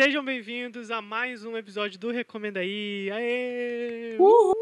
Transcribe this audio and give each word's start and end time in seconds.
Sejam 0.00 0.24
bem-vindos 0.24 0.92
a 0.92 1.02
mais 1.02 1.44
um 1.44 1.56
episódio 1.56 1.98
do 1.98 2.12
Recomenda 2.12 2.60
aí. 2.60 3.10
Aê! 3.10 4.16
Uhul! 4.16 4.54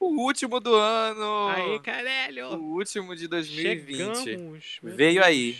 O 0.00 0.24
último 0.24 0.58
do 0.58 0.74
ano! 0.74 1.46
Aê, 1.50 1.78
caralho! 1.78 2.48
O 2.48 2.74
último 2.74 3.14
de 3.14 3.28
2020. 3.28 4.24
Chegamos! 4.24 4.80
Veio 4.82 5.14
Deus. 5.14 5.24
aí. 5.24 5.56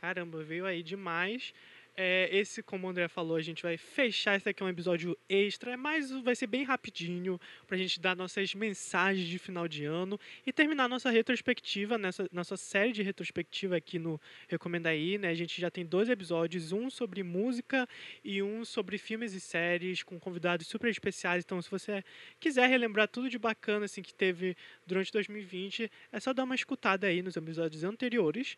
Caramba, 0.00 0.42
veio 0.42 0.64
aí 0.64 0.82
demais. 0.82 1.52
É, 1.94 2.28
esse, 2.32 2.62
como 2.62 2.86
o 2.86 2.90
André 2.90 3.06
falou, 3.06 3.36
a 3.36 3.42
gente 3.42 3.62
vai 3.62 3.76
fechar. 3.76 4.36
Esse 4.36 4.48
aqui 4.48 4.62
é 4.62 4.66
um 4.66 4.68
episódio 4.68 5.16
extra, 5.28 5.76
mas 5.76 6.10
vai 6.10 6.34
ser 6.34 6.46
bem 6.46 6.64
rapidinho 6.64 7.38
pra 7.66 7.76
gente 7.76 8.00
dar 8.00 8.16
nossas 8.16 8.54
mensagens 8.54 9.28
de 9.28 9.38
final 9.38 9.68
de 9.68 9.84
ano 9.84 10.18
e 10.46 10.52
terminar 10.52 10.88
nossa 10.88 11.10
retrospectiva, 11.10 11.98
nessa 11.98 12.26
nossa 12.32 12.56
série 12.56 12.92
de 12.92 13.02
retrospectiva 13.02 13.76
aqui 13.76 13.98
no 13.98 14.18
Recomenda 14.48 14.88
aí, 14.88 15.18
né? 15.18 15.28
A 15.28 15.34
gente 15.34 15.60
já 15.60 15.70
tem 15.70 15.84
dois 15.84 16.08
episódios, 16.08 16.72
um 16.72 16.88
sobre 16.88 17.22
música 17.22 17.86
e 18.24 18.42
um 18.42 18.64
sobre 18.64 18.96
filmes 18.96 19.34
e 19.34 19.40
séries 19.40 20.02
com 20.02 20.18
convidados 20.18 20.66
super 20.66 20.88
especiais. 20.88 21.44
Então, 21.44 21.60
se 21.60 21.70
você 21.70 22.02
quiser 22.40 22.68
relembrar 22.68 23.06
tudo 23.08 23.28
de 23.28 23.38
bacana 23.38 23.84
assim 23.84 24.00
que 24.00 24.14
teve 24.14 24.56
durante 24.86 25.12
2020, 25.12 25.90
é 26.10 26.20
só 26.20 26.32
dar 26.32 26.44
uma 26.44 26.54
escutada 26.54 27.06
aí 27.06 27.20
nos 27.20 27.36
episódios 27.36 27.84
anteriores. 27.84 28.56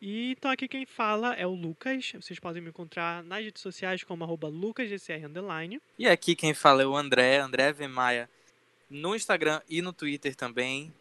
E 0.00 0.32
então 0.32 0.50
aqui 0.50 0.66
quem 0.66 0.86
fala 0.86 1.34
é 1.34 1.46
o 1.46 1.54
Lucas. 1.54 2.12
Vocês 2.14 2.38
podem 2.38 2.62
me 2.62 2.70
encontrar 2.70 3.22
nas 3.22 3.44
redes 3.44 3.60
sociais 3.60 4.02
como 4.02 4.24
arroba 4.24 4.48
lucasgcr 4.48 5.26
underline. 5.26 5.80
E 5.98 6.08
aqui 6.08 6.34
quem 6.34 6.54
fala 6.54 6.82
é 6.82 6.86
o 6.86 6.96
André, 6.96 7.38
André 7.38 7.72
V. 7.72 7.86
Maia, 7.86 8.28
no 8.88 9.14
Instagram 9.14 9.60
e 9.68 9.82
no 9.82 9.92
Twitter 9.92 10.34
também. 10.34 10.92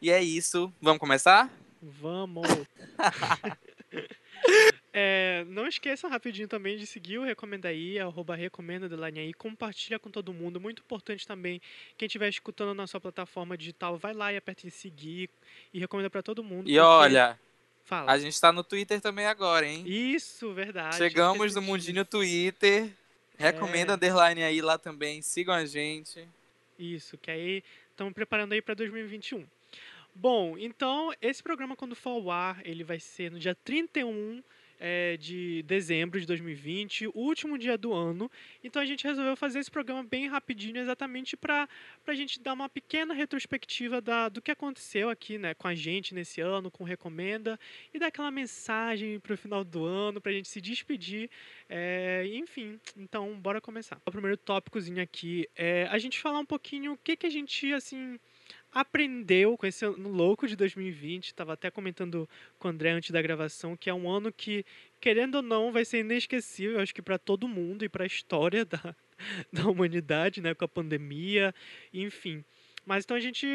E 0.00 0.10
é 0.10 0.22
isso. 0.22 0.72
Vamos 0.80 0.98
começar? 1.00 1.50
Vamos! 1.82 2.46
É, 4.92 5.44
não 5.46 5.68
esqueçam 5.68 6.10
rapidinho 6.10 6.48
também 6.48 6.76
de 6.76 6.84
seguir 6.84 7.18
o 7.18 7.22
Recomenda 7.22 7.68
aí, 7.68 7.96
arroba 8.00 8.34
recomenda 8.34 8.86
underline 8.86 9.20
aí, 9.20 9.32
compartilha 9.32 10.00
com 10.00 10.10
todo 10.10 10.32
mundo. 10.32 10.60
Muito 10.60 10.82
importante 10.82 11.24
também, 11.24 11.60
quem 11.96 12.06
estiver 12.06 12.28
escutando 12.28 12.74
na 12.74 12.88
sua 12.88 13.00
plataforma 13.00 13.56
digital, 13.56 13.96
vai 13.96 14.12
lá 14.12 14.32
e 14.32 14.36
aperta 14.36 14.66
em 14.66 14.70
seguir 14.70 15.30
e 15.72 15.78
recomenda 15.78 16.10
pra 16.10 16.22
todo 16.22 16.42
mundo. 16.42 16.68
E 16.68 16.72
porque- 16.72 16.80
olha, 16.80 17.38
Fala. 17.84 18.12
a 18.12 18.18
gente 18.18 18.40
tá 18.40 18.52
no 18.52 18.62
Twitter 18.62 19.00
também 19.00 19.26
agora, 19.26 19.66
hein? 19.66 19.82
Isso, 19.86 20.52
verdade. 20.52 20.96
Chegamos 20.96 21.54
no 21.54 21.62
mundinho 21.62 22.04
Twitter. 22.04 22.90
Recomenda 23.36 23.92
É. 23.92 23.96
underline 23.96 24.42
aí 24.42 24.60
lá 24.60 24.78
também. 24.78 25.22
Sigam 25.22 25.54
a 25.54 25.64
gente. 25.64 26.26
Isso, 26.78 27.18
que 27.18 27.30
aí 27.30 27.64
estamos 27.90 28.12
preparando 28.12 28.52
aí 28.52 28.62
para 28.62 28.74
2021. 28.74 29.44
Bom, 30.14 30.56
então 30.58 31.12
esse 31.22 31.42
programa 31.42 31.74
quando 31.76 31.94
for 31.96 32.10
ao 32.10 32.30
ar, 32.30 32.60
ele 32.66 32.84
vai 32.84 33.00
ser 33.00 33.30
no 33.30 33.38
dia 33.38 33.54
31 33.54 34.42
é, 34.80 35.18
de 35.18 35.62
dezembro 35.64 36.18
de 36.18 36.26
2020, 36.26 37.08
o 37.08 37.12
último 37.14 37.58
dia 37.58 37.76
do 37.76 37.92
ano. 37.92 38.30
Então 38.64 38.80
a 38.80 38.86
gente 38.86 39.04
resolveu 39.04 39.36
fazer 39.36 39.58
esse 39.58 39.70
programa 39.70 40.02
bem 40.02 40.26
rapidinho, 40.26 40.78
exatamente 40.78 41.36
para 41.36 41.68
a 42.06 42.14
gente 42.14 42.40
dar 42.40 42.54
uma 42.54 42.68
pequena 42.68 43.12
retrospectiva 43.12 44.00
da, 44.00 44.30
do 44.30 44.40
que 44.40 44.50
aconteceu 44.50 45.10
aqui 45.10 45.36
né, 45.36 45.52
com 45.52 45.68
a 45.68 45.74
gente 45.74 46.14
nesse 46.14 46.40
ano, 46.40 46.70
com 46.70 46.82
Recomenda, 46.82 47.60
e 47.92 47.98
dar 47.98 48.06
aquela 48.06 48.30
mensagem 48.30 49.20
para 49.20 49.34
o 49.34 49.36
final 49.36 49.62
do 49.62 49.84
ano, 49.84 50.20
para 50.20 50.32
a 50.32 50.34
gente 50.34 50.48
se 50.48 50.60
despedir. 50.60 51.30
É, 51.68 52.26
enfim, 52.32 52.80
então 52.96 53.38
bora 53.38 53.60
começar. 53.60 54.00
O 54.06 54.10
primeiro 54.10 54.38
tópicozinho 54.38 55.02
aqui 55.02 55.46
é 55.54 55.86
a 55.90 55.98
gente 55.98 56.18
falar 56.18 56.38
um 56.38 56.46
pouquinho 56.46 56.94
o 56.94 56.96
que, 56.96 57.16
que 57.16 57.26
a 57.26 57.30
gente, 57.30 57.70
assim, 57.74 58.18
aprendeu 58.72 59.56
com 59.56 59.66
esse 59.66 59.84
ano 59.84 60.08
louco 60.08 60.46
de 60.46 60.56
2020. 60.56 61.34
Tava 61.34 61.52
até 61.54 61.70
comentando 61.70 62.28
com 62.58 62.68
o 62.68 62.70
André 62.70 62.90
antes 62.90 63.10
da 63.10 63.20
gravação 63.22 63.76
que 63.76 63.90
é 63.90 63.94
um 63.94 64.08
ano 64.08 64.32
que, 64.32 64.64
querendo 65.00 65.36
ou 65.36 65.42
não, 65.42 65.72
vai 65.72 65.84
ser 65.84 66.00
inesquecível, 66.00 66.80
acho 66.80 66.94
que 66.94 67.02
para 67.02 67.18
todo 67.18 67.48
mundo 67.48 67.84
e 67.84 67.88
para 67.88 68.04
a 68.04 68.06
história 68.06 68.64
da, 68.66 68.94
da 69.52 69.66
humanidade, 69.68 70.40
né, 70.40 70.54
com 70.54 70.64
a 70.64 70.68
pandemia, 70.68 71.54
enfim. 71.92 72.44
Mas 72.86 73.04
então 73.04 73.14
a 73.16 73.20
gente, 73.20 73.46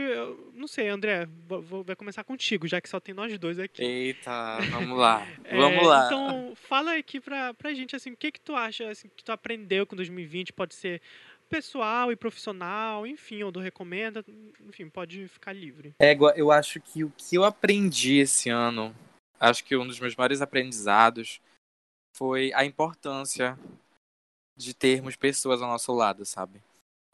não 0.54 0.68
sei, 0.68 0.88
André, 0.88 1.28
vou- 1.48 1.84
vai 1.84 1.96
começar 1.96 2.24
contigo, 2.24 2.68
já 2.68 2.80
que 2.80 2.88
só 2.88 3.00
tem 3.00 3.14
nós 3.14 3.38
dois 3.40 3.58
aqui. 3.58 3.82
Eita, 3.84 4.60
vamos 4.70 4.98
lá. 4.98 5.28
É, 5.44 5.58
Vamos 5.58 5.86
lá. 5.86 6.06
Então, 6.06 6.54
fala 6.56 6.96
aqui 6.96 7.20
pra, 7.20 7.54
pra 7.54 7.74
gente, 7.74 7.96
assim, 7.96 8.12
o 8.12 8.16
que 8.18 8.32
que 8.32 8.40
tu 8.40 8.56
acha, 8.56 8.88
assim, 8.88 9.10
que 9.16 9.24
tu 9.24 9.32
aprendeu 9.32 9.86
com 9.88 9.96
2020, 9.96 10.54
pode 10.54 10.76
ser 10.76 11.02
pessoal 11.50 12.12
e 12.12 12.16
profissional, 12.16 13.06
enfim, 13.06 13.44
ou 13.44 13.52
do 13.52 13.60
recomenda, 13.60 14.24
enfim, 14.68 14.90
pode 14.90 15.28
ficar 15.28 15.54
livre. 15.54 15.94
Égua, 16.00 16.34
eu 16.36 16.52
acho 16.52 16.80
que 16.82 17.04
o 17.04 17.12
que 17.12 17.36
eu 17.36 17.44
aprendi 17.44 18.18
esse 18.18 18.50
ano, 18.50 18.96
acho 19.40 19.64
que 19.64 19.76
um 19.76 19.88
dos 19.88 20.00
meus 20.00 20.16
maiores 20.16 20.42
aprendizados 20.42 21.42
foi 22.16 22.54
a 22.54 22.66
importância 22.66 23.58
de 24.58 24.74
termos 24.74 25.16
pessoas 25.16 25.62
ao 25.62 25.70
nosso 25.70 25.94
lado, 25.94 26.26
sabe? 26.26 26.62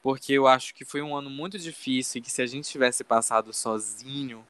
Porque 0.02 0.34
eu 0.34 0.48
acho 0.48 0.74
que 0.74 0.86
foi 0.86 1.02
um 1.02 1.16
ano 1.16 1.30
muito 1.30 1.58
difícil 1.58 2.20
e 2.20 2.22
que 2.22 2.32
se 2.32 2.42
a 2.42 2.46
gente 2.46 2.70
tivesse 2.70 3.04
passado 3.04 3.54
sozinho, 3.54 4.46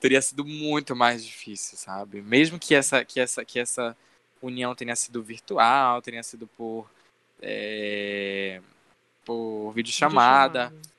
teria 0.00 0.20
sido 0.20 0.44
muito 0.44 0.96
mais 0.96 1.24
difícil, 1.24 1.78
sabe? 1.78 2.20
Mesmo 2.20 2.58
que 2.58 2.74
essa, 2.74 3.04
que 3.04 3.20
essa, 3.20 3.44
que 3.44 3.58
essa 3.58 3.96
união 4.40 4.74
tenha 4.74 4.96
sido 4.96 5.22
virtual, 5.22 6.02
tenha 6.02 6.22
sido 6.24 6.48
por, 6.48 6.90
é, 7.42 8.62
por 9.24 9.72
videochamada. 9.72 10.68
Videochamada. 10.68 10.92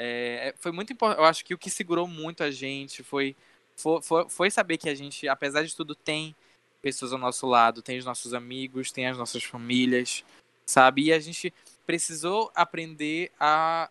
É, 0.00 0.54
foi 0.58 0.70
muito 0.70 0.92
importante. 0.92 1.18
Eu 1.18 1.24
acho 1.24 1.44
que 1.44 1.52
o 1.52 1.58
que 1.58 1.68
segurou 1.68 2.06
muito 2.06 2.44
a 2.44 2.52
gente 2.52 3.02
foi, 3.02 3.34
foi, 3.76 4.28
foi, 4.28 4.50
saber 4.50 4.78
que 4.78 4.88
a 4.88 4.94
gente, 4.94 5.28
apesar 5.28 5.64
de 5.64 5.74
tudo, 5.74 5.94
tem 5.94 6.36
pessoas 6.80 7.12
ao 7.12 7.18
nosso 7.18 7.46
lado, 7.46 7.82
tem 7.82 7.98
os 7.98 8.04
nossos 8.04 8.32
amigos, 8.32 8.92
tem 8.92 9.08
as 9.08 9.18
nossas 9.18 9.42
famílias, 9.42 10.24
sabe? 10.64 11.06
E 11.06 11.12
a 11.12 11.18
gente 11.18 11.52
precisou 11.84 12.52
aprender 12.54 13.32
a 13.40 13.90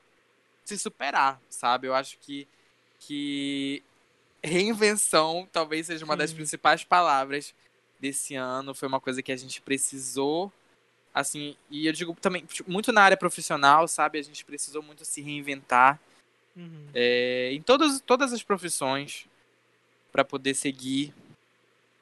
se 0.64 0.80
superar, 0.80 1.42
sabe? 1.50 1.88
Eu 1.88 1.94
acho 1.94 2.18
que, 2.20 2.48
que 3.02 3.84
reinvenção 4.42 5.48
talvez 5.52 5.88
seja 5.88 6.06
uma 6.06 6.16
das 6.16 6.30
Sim. 6.30 6.38
principais 6.38 6.86
palavras 6.86 7.54
desse 8.00 8.36
ano. 8.36 8.74
Foi 8.74 8.88
uma 8.88 9.02
coisa 9.02 9.22
que 9.22 9.32
a 9.32 9.38
gente 9.38 9.62
precisou 9.62 10.54
assim, 11.20 11.56
e 11.70 11.88
eu 11.88 11.94
digo 11.94 12.16
também, 12.22 12.46
tipo, 12.46 12.70
muito 12.72 12.92
na 12.92 13.02
área 13.02 13.18
profissional, 13.18 13.88
sabe? 13.88 14.20
A 14.20 14.22
gente 14.22 14.46
precisou 14.46 14.82
muito 14.82 15.04
se 15.04 15.22
reinventar 15.22 16.00
Uhum. 16.58 16.88
é, 16.92 17.52
em 17.54 17.62
todas, 17.62 18.02
todas 18.02 18.34
as 18.34 18.42
profissões 18.42 19.28
para 20.12 20.26
poder 20.26 20.56
seguir 20.56 21.14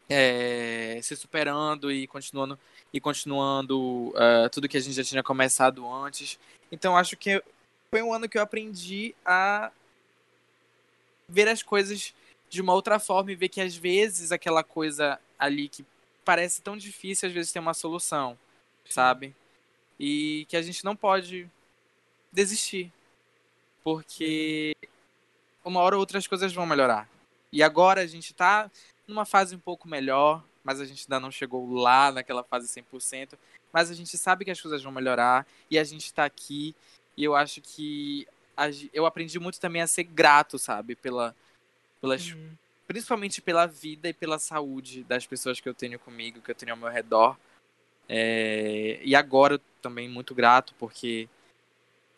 é, 0.10 0.98
se 1.02 1.16
superando 1.16 1.92
e 1.92 2.08
continuando 2.08 2.58
e 2.94 3.02
continuando 3.02 4.14
ah, 4.16 4.48
tudo 4.50 4.70
que 4.70 4.78
a 4.78 4.80
gente 4.80 4.96
já 4.96 5.04
tinha 5.04 5.24
começado 5.24 5.86
antes. 5.92 6.40
Então 6.72 6.96
acho 6.96 7.18
que 7.18 7.44
foi 7.90 8.02
um 8.02 8.14
ano 8.14 8.30
que 8.30 8.38
eu 8.38 8.42
aprendi 8.42 9.14
a 9.26 9.72
ver 11.28 11.50
as 11.50 11.62
coisas 11.62 12.14
de 12.50 12.62
uma 12.62 12.74
outra 12.74 13.00
forma 13.00 13.32
e 13.32 13.36
ver 13.36 13.50
que 13.50 13.60
às 13.60 13.76
vezes 13.76 14.32
aquela 14.32 14.64
coisa 14.64 15.20
ali 15.38 15.68
que 15.68 15.86
parece 16.24 16.62
tão 16.62 16.78
difícil 16.78 17.28
às 17.28 17.34
vezes 17.34 17.52
tem 17.52 17.62
uma 17.62 17.74
solução 17.74 18.38
sabe? 18.90 19.36
E 20.00 20.46
que 20.50 20.58
a 20.58 20.62
gente 20.62 20.84
não 20.84 20.96
pode 20.96 21.50
desistir. 22.32 22.92
Porque 23.84 24.76
uma 25.64 25.80
hora 25.82 25.96
ou 25.96 26.00
outra 26.00 26.18
as 26.18 26.28
coisas 26.28 26.54
vão 26.54 26.66
melhorar. 26.66 27.08
E 27.52 27.64
agora 27.64 28.02
a 28.02 28.08
gente 28.08 28.34
tá 28.34 28.70
numa 29.08 29.26
fase 29.26 29.56
um 29.56 29.60
pouco 29.60 29.88
melhor, 29.88 30.44
mas 30.64 30.82
a 30.82 30.86
gente 30.86 31.06
ainda 31.06 31.20
não 31.20 31.32
chegou 31.32 31.72
lá 31.74 32.12
naquela 32.12 32.44
fase 32.44 32.68
100%. 32.68 33.38
Mas 33.72 33.92
a 33.92 33.94
gente 33.94 34.18
sabe 34.18 34.46
que 34.46 34.52
as 34.52 34.60
coisas 34.60 34.82
vão 34.82 34.92
melhorar 34.92 35.46
e 35.70 35.78
a 35.78 35.84
gente 35.84 36.14
tá 36.14 36.26
aqui. 36.26 36.76
E 37.16 37.24
eu 37.24 37.36
acho 37.36 37.62
que 37.62 38.28
a 38.58 38.68
eu 38.94 39.06
aprendi 39.06 39.40
muito 39.40 39.60
também 39.60 39.82
a 39.82 39.88
ser 39.88 40.04
grato, 40.04 40.58
sabe? 40.58 40.96
Pela, 40.96 41.36
pelas, 42.02 42.32
Uhum. 42.32 42.52
principalmente 42.88 43.42
pela 43.42 43.66
vida 43.66 44.10
e 44.10 44.14
pela 44.14 44.40
saúde 44.40 45.04
das 45.04 45.26
pessoas 45.26 45.60
que 45.60 45.68
eu 45.68 45.74
tenho 45.74 46.00
comigo, 46.00 46.42
que 46.42 46.52
eu 46.52 46.56
tenho 46.56 46.72
ao 46.72 46.78
meu 46.78 46.90
redor. 46.90 47.38
É, 48.08 49.00
e 49.04 49.16
agora 49.16 49.60
também 49.82 50.08
muito 50.10 50.34
grato 50.36 50.74
porque 50.80 51.28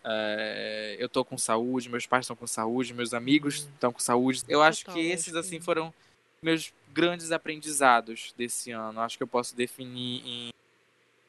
é, 0.03 0.95
eu 0.99 1.07
tô 1.09 1.23
com 1.25 1.37
saúde, 1.37 1.89
meus 1.89 2.05
pais 2.05 2.23
estão 2.25 2.35
com 2.35 2.47
saúde, 2.47 2.93
meus 2.93 3.13
amigos 3.13 3.63
Uhum. 3.63 3.69
estão 3.73 3.93
com 3.93 3.99
saúde. 3.99 4.43
Eu 4.47 4.61
acho 4.61 4.85
que 4.85 4.99
esses 4.99 5.35
assim 5.35 5.59
foram 5.59 5.93
meus 6.41 6.73
grandes 6.93 7.31
aprendizados 7.31 8.33
desse 8.37 8.71
ano. 8.71 8.99
Acho 9.01 9.17
que 9.17 9.23
eu 9.23 9.27
posso 9.27 9.55
definir 9.55 10.21
em, 10.25 10.49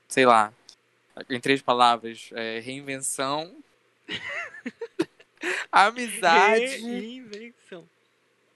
sei 0.09 0.27
lá, 0.27 0.53
em 1.29 1.41
três 1.41 1.61
palavras: 1.63 2.31
é, 2.35 2.61
reinvenção, 2.61 3.57
amizade, 5.73 6.65
Reinvenção. 6.83 7.89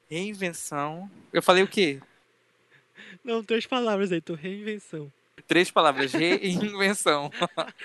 reinvenção. 0.08 1.10
Eu 1.32 1.42
falei 1.42 1.62
o 1.62 1.68
quê? 1.68 2.00
Não, 3.24 3.42
três 3.42 3.66
palavras 3.66 4.12
aí, 4.12 4.20
tu 4.20 4.34
reinvenção. 4.34 5.12
Três 5.52 5.70
palavras: 5.70 6.14
reinvenção. 6.14 7.30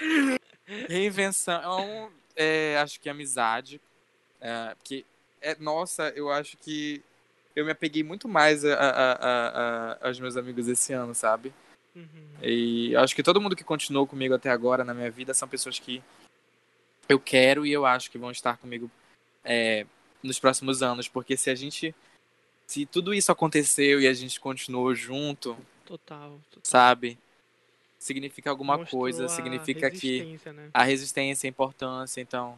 reinvenção, 0.88 2.10
é, 2.34 2.78
acho 2.78 2.98
que 2.98 3.10
amizade. 3.10 3.82
É, 4.40 4.74
porque, 4.76 5.04
é, 5.42 5.54
nossa, 5.60 6.08
eu 6.16 6.32
acho 6.32 6.56
que 6.56 7.02
eu 7.54 7.66
me 7.66 7.72
apeguei 7.72 8.04
muito 8.04 8.26
mais 8.26 8.64
a, 8.64 8.74
a- 8.74 9.12
a- 9.12 9.50
a- 10.02 10.08
aos 10.08 10.18
meus 10.18 10.38
amigos 10.38 10.70
esse 10.70 10.94
ano, 10.94 11.14
sabe? 11.14 11.54
Uhum. 11.94 12.30
E 12.42 12.96
acho 12.96 13.14
que 13.14 13.22
todo 13.22 13.42
mundo 13.42 13.54
que 13.54 13.66
continuou 13.66 14.08
comigo 14.08 14.34
até 14.34 14.50
agora 14.50 14.86
na 14.86 14.94
minha 14.94 15.12
vida 15.12 15.34
são 15.34 15.46
pessoas 15.46 15.78
que 15.78 16.02
eu 17.10 17.20
quero 17.20 17.66
e 17.66 17.74
eu 17.74 17.86
acho 17.86 18.10
que 18.10 18.18
vão 18.18 18.32
estar 18.32 18.56
comigo 18.56 18.90
é, 19.44 19.86
nos 20.24 20.40
próximos 20.40 20.82
anos, 20.82 21.10
porque 21.10 21.36
se 21.36 21.50
a 21.50 21.56
gente 21.56 21.94
se 22.66 22.86
tudo 22.86 23.14
isso 23.14 23.30
aconteceu 23.30 24.00
e 24.00 24.08
a 24.08 24.14
gente 24.14 24.40
continuou 24.40 24.96
junto, 24.96 25.58
total, 25.86 26.40
total. 26.50 26.62
sabe? 26.64 27.20
Significa 28.00 28.50
alguma 28.50 28.78
Mostrou 28.78 29.02
coisa, 29.02 29.28
significa 29.28 29.90
que 29.90 30.38
né? 30.54 30.70
a 30.74 30.84
resistência, 30.84 31.48
a 31.48 31.50
importância, 31.50 32.22
então. 32.22 32.58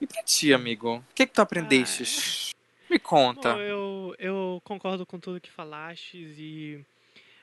E 0.00 0.06
pra 0.06 0.22
ti, 0.22 0.52
amigo? 0.52 0.96
O 0.96 1.14
que 1.14 1.22
é 1.22 1.26
que 1.26 1.32
tu 1.32 1.40
aprendeste? 1.40 2.52
Ah. 2.52 2.56
Me 2.88 2.98
conta. 2.98 3.54
Bom, 3.54 3.60
eu, 3.60 4.14
eu 4.18 4.62
concordo 4.64 5.04
com 5.04 5.18
tudo 5.18 5.40
que 5.40 5.50
falaste 5.50 6.16
e 6.16 6.84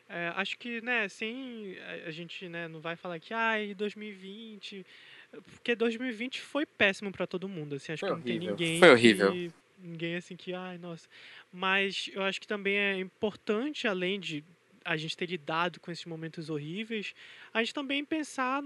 é, 0.10 0.32
acho 0.36 0.58
que, 0.58 0.82
né, 0.82 1.08
sem 1.10 1.76
a 2.06 2.12
gente, 2.12 2.48
né, 2.48 2.68
não 2.68 2.80
vai 2.80 2.96
falar 2.96 3.20
que, 3.20 3.34
ai, 3.34 3.74
2020, 3.74 4.86
porque 5.32 5.76
2020 5.76 6.42
foi 6.42 6.66
péssimo 6.66 7.12
para 7.12 7.28
todo 7.28 7.50
mundo, 7.50 7.76
assim, 7.76 7.94
acho 7.94 8.02
foi 8.02 8.10
que 8.10 8.16
não 8.16 8.22
tem 8.22 8.40
ninguém 8.40 8.80
Foi 8.80 8.92
horrível. 8.92 9.32
Que, 9.32 9.52
ninguém 9.80 10.16
assim 10.16 10.36
que, 10.36 10.54
ai, 10.54 10.78
nossa. 10.78 11.08
Mas 11.52 12.10
eu 12.14 12.22
acho 12.22 12.40
que 12.40 12.48
também 12.48 12.78
é 12.78 12.98
importante, 13.00 13.88
além 13.88 14.20
de 14.20 14.44
a 14.84 14.98
gente 14.98 15.18
ter 15.18 15.26
lidado 15.26 15.80
com 15.80 15.92
esses 15.92 16.06
momentos 16.06 16.50
horríveis, 16.50 17.14
a 17.54 17.60
gente 17.60 17.74
também 17.74 18.04
pensar 18.04 18.62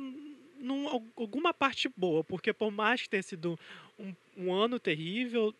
num, 0.59 0.87
alguma 1.15 1.53
parte 1.53 1.89
boa, 1.95 2.23
porque 2.23 2.51
por 2.53 2.71
mais 2.71 3.01
que 3.01 3.09
tenha 3.09 3.23
sido 3.23 3.59
um, 3.97 4.13
um 4.35 4.53
ano 4.53 4.79
terrível, 4.79 5.53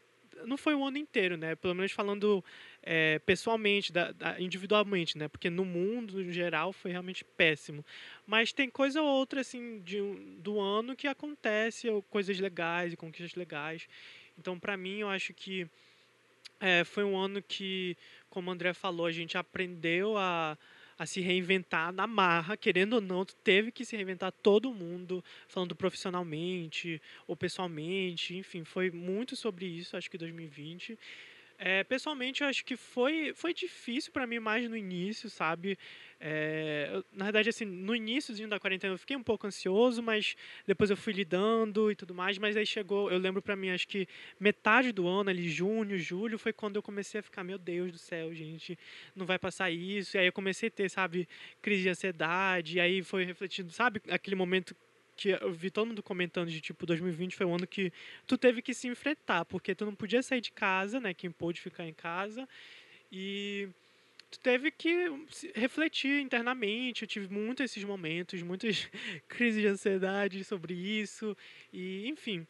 não 0.46 0.58
foi 0.58 0.76
o 0.76 0.86
ano 0.86 0.98
inteiro, 0.98 1.38
né? 1.38 1.56
Pelo 1.56 1.74
menos 1.74 1.92
falando 1.92 2.44
é, 2.84 3.20
pessoalmente, 3.20 3.92
da, 3.92 4.12
da, 4.12 4.40
individualmente, 4.40 5.18
né? 5.18 5.28
Porque 5.28 5.50
no 5.50 5.66
mundo, 5.66 6.22
em 6.22 6.32
geral, 6.32 6.72
foi 6.72 6.92
realmente 6.92 7.24
péssimo. 7.24 7.86
Mas 8.26 8.54
tem 8.54 8.70
coisa 8.70 9.02
ou 9.02 9.08
outra, 9.08 9.42
assim, 9.42 9.82
de, 9.82 10.00
do 10.40 10.60
ano 10.60 10.96
que 10.96 11.08
acontece, 11.08 11.88
coisas 12.10 12.40
legais 12.40 12.94
e 12.94 12.98
conquistas 12.98 13.36
legais. 13.36 13.88
Então, 14.38 14.60
para 14.60 14.78
mim, 14.78 15.00
eu 15.00 15.10
acho 15.10 15.34
que 15.34 15.68
é, 16.60 16.84
foi 16.84 17.04
um 17.04 17.18
ano 17.18 17.42
que, 17.42 17.96
como 18.30 18.50
o 18.50 18.54
André 18.54 18.74
falou, 18.74 19.06
a 19.06 19.12
gente 19.12 19.38
aprendeu 19.38 20.18
a, 20.18 20.58
a 20.98 21.06
se 21.06 21.22
reinventar 21.22 21.92
na 21.92 22.08
marra, 22.08 22.58
querendo 22.58 22.94
ou 22.94 23.02
não, 23.02 23.24
teve 23.26 23.72
que 23.72 23.86
se 23.86 23.96
reinventar 23.96 24.32
todo 24.32 24.74
mundo, 24.74 25.24
falando 25.48 25.76
profissionalmente 25.76 27.02
ou 27.28 27.36
pessoalmente, 27.36 28.36
enfim, 28.36 28.64
foi 28.64 28.90
muito 28.90 29.36
sobre 29.36 29.66
isso, 29.66 29.96
acho 29.96 30.10
que 30.10 30.18
2020. 30.18 30.98
É, 31.60 31.84
pessoalmente, 31.84 32.44
eu 32.44 32.48
acho 32.48 32.64
que 32.64 32.78
foi, 32.78 33.34
foi 33.34 33.52
difícil 33.52 34.12
para 34.12 34.28
mim 34.28 34.38
mais 34.38 34.70
no 34.70 34.78
início, 34.78 35.28
sabe? 35.28 35.76
É, 36.20 36.88
eu, 36.94 37.04
na 37.12 37.26
verdade, 37.26 37.50
assim, 37.50 37.66
no 37.66 37.96
iníciozinho 37.96 38.48
da 38.48 38.60
quarentena 38.60 38.94
eu 38.94 38.98
fiquei 38.98 39.18
um 39.18 39.24
pouco 39.24 39.48
ansioso, 39.48 40.04
mas 40.04 40.36
depois 40.68 40.92
eu 40.92 40.98
fui 40.98 41.14
lidando 41.14 41.92
e 41.92 41.96
tudo 41.96 42.14
mais. 42.14 42.38
Mas 42.38 42.56
aí 42.56 42.66
chegou, 42.66 43.12
eu 43.12 43.18
lembro 43.18 43.42
para 43.42 43.56
mim, 43.56 43.72
acho 43.72 43.88
que 43.88 44.08
metade 44.40 44.92
do 44.92 45.08
ano, 45.08 45.32
ali, 45.32 45.50
junho, 45.50 45.98
julho, 45.98 46.38
foi 46.38 46.54
quando 46.54 46.76
eu 46.76 46.84
comecei 46.84 47.22
a 47.22 47.24
ficar, 47.24 47.44
meu 47.44 47.58
Deus 47.58 47.92
do 47.92 47.98
céu, 47.98 48.32
gente, 48.36 48.78
não 49.16 49.26
vai 49.26 49.40
passar 49.40 49.72
isso. 49.72 50.16
E 50.16 50.20
aí 50.20 50.28
eu 50.28 50.34
comecei 50.34 50.68
a 50.70 50.72
ter, 50.72 50.90
sabe, 50.92 51.28
crise 51.60 51.82
de 51.82 51.90
ansiedade. 51.90 52.78
E 52.78 52.80
aí 52.80 53.02
foi 53.02 53.24
refletindo, 53.26 53.72
sabe, 53.72 54.00
aquele 54.10 54.36
momento 54.36 54.76
que 55.18 55.30
eu 55.30 55.52
vi 55.52 55.72
todo 55.72 55.88
mundo 55.88 56.04
comentando 56.04 56.50
de 56.50 56.62
tipo 56.62 56.86
2020 56.86 57.36
foi 57.36 57.46
um 57.46 57.56
ano 57.56 57.66
que 57.66 57.92
tu 58.28 58.38
teve 58.38 58.62
que 58.62 58.74
se 58.74 58.88
enfrentar, 58.88 59.44
porque 59.46 59.74
tu 59.74 59.84
não 59.84 59.96
podia 59.96 60.22
sair 60.22 60.40
de 60.40 60.52
casa, 60.52 61.00
né? 61.00 61.14
Quem 61.14 61.32
pôde 61.32 61.60
ficar 61.60 61.86
em 61.86 61.94
casa. 61.94 62.48
E 63.12 63.68
tu 64.30 64.40
teve 64.40 64.70
que 64.72 65.10
refletir 65.56 66.22
internamente. 66.22 67.02
Eu 67.02 67.08
tive 67.08 67.34
muitos 67.34 67.66
esses 67.66 67.84
momentos, 67.84 68.42
muitas 68.44 68.88
crises 69.28 69.62
de 69.62 69.68
ansiedade 69.68 70.44
sobre 70.44 70.74
isso. 70.74 71.36
E, 71.74 72.08
enfim. 72.08 72.46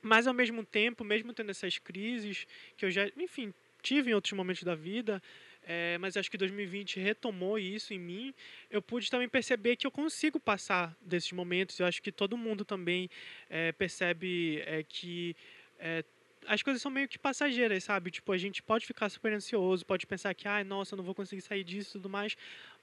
Mas 0.00 0.28
ao 0.28 0.34
mesmo 0.34 0.64
tempo, 0.64 1.02
mesmo 1.04 1.32
tendo 1.32 1.50
essas 1.50 1.78
crises, 1.78 2.46
que 2.76 2.84
eu 2.86 2.90
já, 2.90 3.10
enfim, 3.16 3.52
tive 3.82 4.12
em 4.12 4.14
outros 4.14 4.32
momentos 4.32 4.62
da 4.62 4.76
vida, 4.76 5.20
é, 5.66 5.98
mas 5.98 6.16
acho 6.16 6.30
que 6.30 6.38
2020 6.38 7.00
retomou 7.00 7.58
isso 7.58 7.92
em 7.92 7.98
mim. 7.98 8.32
Eu 8.70 8.80
pude 8.80 9.10
também 9.10 9.28
perceber 9.28 9.74
que 9.74 9.84
eu 9.84 9.90
consigo 9.90 10.38
passar 10.38 10.96
desses 11.00 11.32
momentos. 11.32 11.80
Eu 11.80 11.86
acho 11.86 12.00
que 12.00 12.12
todo 12.12 12.36
mundo 12.36 12.64
também 12.64 13.10
é, 13.50 13.72
percebe 13.72 14.62
é, 14.64 14.84
que 14.84 15.34
é, 15.80 16.04
as 16.46 16.62
coisas 16.62 16.80
são 16.80 16.90
meio 16.90 17.08
que 17.08 17.18
passageiras, 17.18 17.82
sabe? 17.82 18.12
Tipo, 18.12 18.30
a 18.30 18.38
gente 18.38 18.62
pode 18.62 18.86
ficar 18.86 19.08
super 19.08 19.32
ansioso, 19.32 19.84
pode 19.84 20.06
pensar 20.06 20.32
que, 20.34 20.46
ai, 20.46 20.62
nossa, 20.62 20.94
eu 20.94 20.98
não 20.98 21.04
vou 21.04 21.14
conseguir 21.14 21.42
sair 21.42 21.64
disso 21.64 21.90
e 21.90 21.92
tudo 21.94 22.08
mais, 22.08 22.36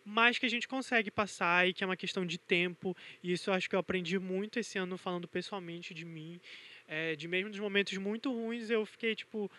mas 0.04 0.38
que 0.38 0.46
a 0.46 0.50
gente 0.50 0.68
consegue 0.68 1.10
passar 1.10 1.66
e 1.66 1.74
que 1.74 1.86
é 1.86 1.88
uma 1.88 1.96
questão 1.96 2.26
de 2.26 2.38
tempo. 2.38 2.96
E 3.24 3.32
isso 3.32 3.50
eu 3.50 3.54
acho 3.54 3.70
que 3.70 3.76
eu 3.76 3.80
aprendi 3.80 4.20
muito 4.20 4.60
esse 4.60 4.78
ano 4.78 4.98
falando 4.98 5.26
pessoalmente 5.26 5.94
de 5.94 6.04
mim. 6.04 6.40
É, 6.86 7.16
de 7.16 7.30
mesmo 7.30 7.50
nos 7.50 7.60
momentos 7.60 7.98
muito 7.98 8.30
ruins, 8.30 8.70
eu 8.70 8.86
fiquei, 8.86 9.16
tipo, 9.16 9.50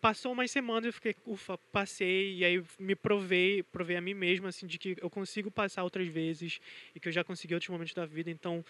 passou 0.00 0.32
umas 0.32 0.50
semanas 0.50 0.86
eu 0.86 0.92
fiquei, 0.92 1.14
ufa, 1.26 1.58
passei, 1.72 2.36
e 2.36 2.44
aí 2.44 2.62
me 2.78 2.94
provei, 2.94 3.62
provei 3.62 3.96
a 3.96 4.00
mim 4.00 4.14
mesmo, 4.14 4.46
assim, 4.46 4.66
de 4.66 4.78
que 4.78 4.96
eu 5.00 5.10
consigo 5.10 5.50
passar 5.50 5.84
outras 5.84 6.08
vezes 6.08 6.60
e 6.94 7.00
que 7.00 7.08
eu 7.08 7.12
já 7.12 7.22
consegui 7.22 7.54
outros 7.54 7.70
momentos 7.70 7.94
da 7.94 8.06
vida, 8.06 8.30
então 8.30 8.64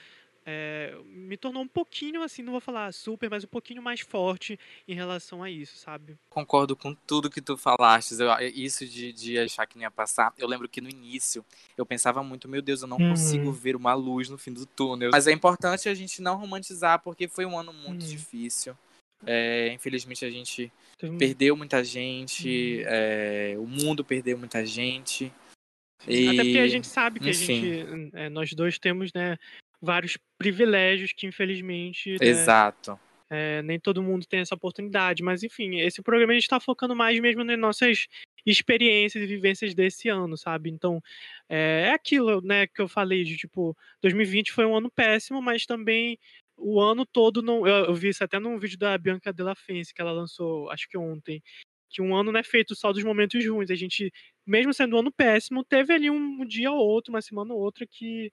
é, 0.44 0.96
me 1.06 1.36
tornou 1.36 1.62
um 1.62 1.68
pouquinho, 1.68 2.22
assim, 2.22 2.42
não 2.42 2.52
vou 2.52 2.60
falar 2.60 2.92
super, 2.92 3.28
mas 3.28 3.44
um 3.44 3.48
pouquinho 3.48 3.82
mais 3.82 4.00
forte 4.00 4.58
em 4.88 4.94
relação 4.94 5.42
a 5.42 5.50
isso, 5.50 5.76
sabe? 5.76 6.18
Concordo 6.28 6.74
com 6.74 6.94
tudo 6.94 7.30
que 7.30 7.40
tu 7.40 7.56
falaste, 7.56 8.14
eu, 8.18 8.30
isso 8.54 8.86
de, 8.86 9.12
de 9.12 9.38
achar 9.38 9.66
que 9.66 9.76
não 9.76 9.82
ia 9.82 9.90
passar, 9.90 10.32
eu 10.38 10.48
lembro 10.48 10.68
que 10.68 10.80
no 10.80 10.88
início 10.88 11.44
eu 11.76 11.84
pensava 11.84 12.22
muito, 12.22 12.48
meu 12.48 12.62
Deus, 12.62 12.82
eu 12.82 12.88
não 12.88 12.96
uhum. 12.96 13.10
consigo 13.10 13.52
ver 13.52 13.76
uma 13.76 13.94
luz 13.94 14.28
no 14.28 14.38
fim 14.38 14.52
do 14.52 14.64
túnel, 14.66 15.10
mas 15.12 15.26
é 15.26 15.32
importante 15.32 15.88
a 15.88 15.94
gente 15.94 16.22
não 16.22 16.36
romantizar, 16.36 17.00
porque 17.00 17.28
foi 17.28 17.44
um 17.44 17.58
ano 17.58 17.72
muito 17.72 18.02
uhum. 18.02 18.08
difícil, 18.08 18.76
é, 19.26 19.72
infelizmente 19.72 20.24
a 20.24 20.30
gente 20.30 20.72
perdeu 21.18 21.56
muita 21.56 21.82
gente, 21.84 22.82
hum. 22.82 22.84
é, 22.86 23.54
o 23.58 23.66
mundo 23.66 24.04
perdeu 24.04 24.38
muita 24.38 24.64
gente. 24.64 25.32
E... 26.06 26.28
Até 26.28 26.42
porque 26.42 26.58
a 26.58 26.68
gente 26.68 26.86
sabe 26.86 27.20
que 27.20 27.30
Enfim. 27.30 27.82
a 27.82 27.86
gente, 27.86 28.10
é, 28.14 28.28
nós 28.28 28.52
dois 28.54 28.78
temos, 28.78 29.12
né, 29.12 29.36
vários 29.80 30.18
privilégios 30.38 31.12
que 31.12 31.26
infelizmente. 31.26 32.12
Né, 32.12 32.26
Exato. 32.26 32.98
É, 33.32 33.62
nem 33.62 33.78
todo 33.78 34.02
mundo 34.02 34.26
tem 34.26 34.40
essa 34.40 34.56
oportunidade, 34.56 35.22
mas 35.22 35.44
enfim, 35.44 35.78
esse 35.78 36.02
programa 36.02 36.32
a 36.32 36.34
gente 36.34 36.42
está 36.42 36.58
focando 36.58 36.96
mais 36.96 37.18
mesmo 37.20 37.44
nas 37.44 37.58
nossas 37.58 38.08
experiências 38.44 39.22
e 39.22 39.26
vivências 39.26 39.72
desse 39.72 40.08
ano, 40.08 40.36
sabe? 40.36 40.68
Então, 40.68 41.00
é, 41.48 41.88
é 41.88 41.92
aquilo, 41.92 42.40
né, 42.40 42.66
que 42.66 42.80
eu 42.80 42.88
falei 42.88 43.22
de 43.22 43.36
tipo, 43.36 43.76
2020 44.02 44.50
foi 44.50 44.66
um 44.66 44.76
ano 44.76 44.90
péssimo, 44.90 45.40
mas 45.40 45.64
também 45.64 46.18
o 46.60 46.80
ano 46.80 47.06
todo 47.06 47.42
não. 47.42 47.66
Eu, 47.66 47.86
eu, 47.86 47.94
vi 47.94 48.08
isso 48.10 48.22
até 48.24 48.38
num 48.38 48.58
vídeo 48.58 48.78
da 48.78 48.96
Bianca 48.98 49.32
Della 49.32 49.54
Fence 49.54 49.94
que 49.94 50.00
ela 50.00 50.12
lançou, 50.12 50.70
acho 50.70 50.88
que 50.88 50.98
ontem. 50.98 51.42
Que 51.88 52.02
um 52.02 52.14
ano 52.14 52.32
não 52.32 52.40
é 52.40 52.44
feito 52.44 52.74
só 52.76 52.92
dos 52.92 53.02
momentos 53.04 53.44
ruins. 53.46 53.70
A 53.70 53.74
gente, 53.74 54.12
mesmo 54.46 54.72
sendo 54.74 54.96
um 54.96 55.00
ano 55.00 55.12
péssimo, 55.12 55.64
teve 55.64 55.92
ali 55.92 56.10
um, 56.10 56.44
dia 56.46 56.70
ou 56.70 56.78
outro, 56.78 57.12
uma 57.12 57.22
semana 57.22 57.54
ou 57.54 57.60
outra 57.60 57.86
que, 57.86 58.32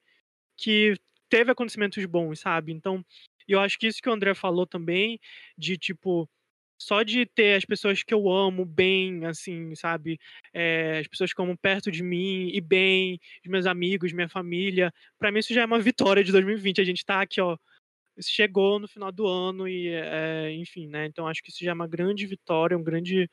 que 0.57 0.95
teve 1.29 1.51
acontecimentos 1.51 2.05
bons, 2.05 2.39
sabe? 2.39 2.71
Então, 2.73 3.03
eu 3.47 3.59
acho 3.59 3.79
que 3.79 3.87
isso 3.87 4.01
que 4.01 4.09
o 4.09 4.13
André 4.13 4.35
falou 4.35 4.67
também, 4.67 5.19
de 5.57 5.77
tipo, 5.77 6.29
só 6.77 7.01
de 7.03 7.25
ter 7.25 7.55
as 7.55 7.65
pessoas 7.65 8.03
que 8.03 8.13
eu 8.13 8.29
amo 8.29 8.63
bem, 8.65 9.25
assim, 9.25 9.73
sabe? 9.75 10.19
É, 10.53 10.99
as 10.99 11.07
pessoas 11.07 11.33
que 11.33 11.41
amam 11.41 11.55
perto 11.55 11.91
de 11.91 12.03
mim 12.03 12.49
e 12.53 12.61
bem, 12.61 13.19
os 13.43 13.49
meus 13.49 13.65
amigos, 13.65 14.13
minha 14.13 14.29
família, 14.29 14.93
para 15.17 15.31
mim 15.31 15.39
isso 15.39 15.53
já 15.53 15.61
é 15.63 15.65
uma 15.65 15.79
vitória 15.81 16.23
de 16.23 16.31
2020. 16.31 16.81
A 16.81 16.83
gente 16.83 17.05
tá 17.05 17.21
aqui, 17.21 17.41
ó, 17.41 17.57
chegou 18.21 18.79
no 18.79 18.87
final 18.87 19.11
do 19.11 19.27
ano 19.27 19.67
e, 19.67 19.89
é, 19.89 20.51
enfim, 20.53 20.87
né? 20.87 21.05
Então 21.05 21.27
acho 21.27 21.41
que 21.41 21.49
isso 21.49 21.63
já 21.63 21.71
é 21.71 21.73
uma 21.73 21.87
grande 21.87 22.25
vitória, 22.25 22.77
um 22.77 22.83
grande 22.83 23.29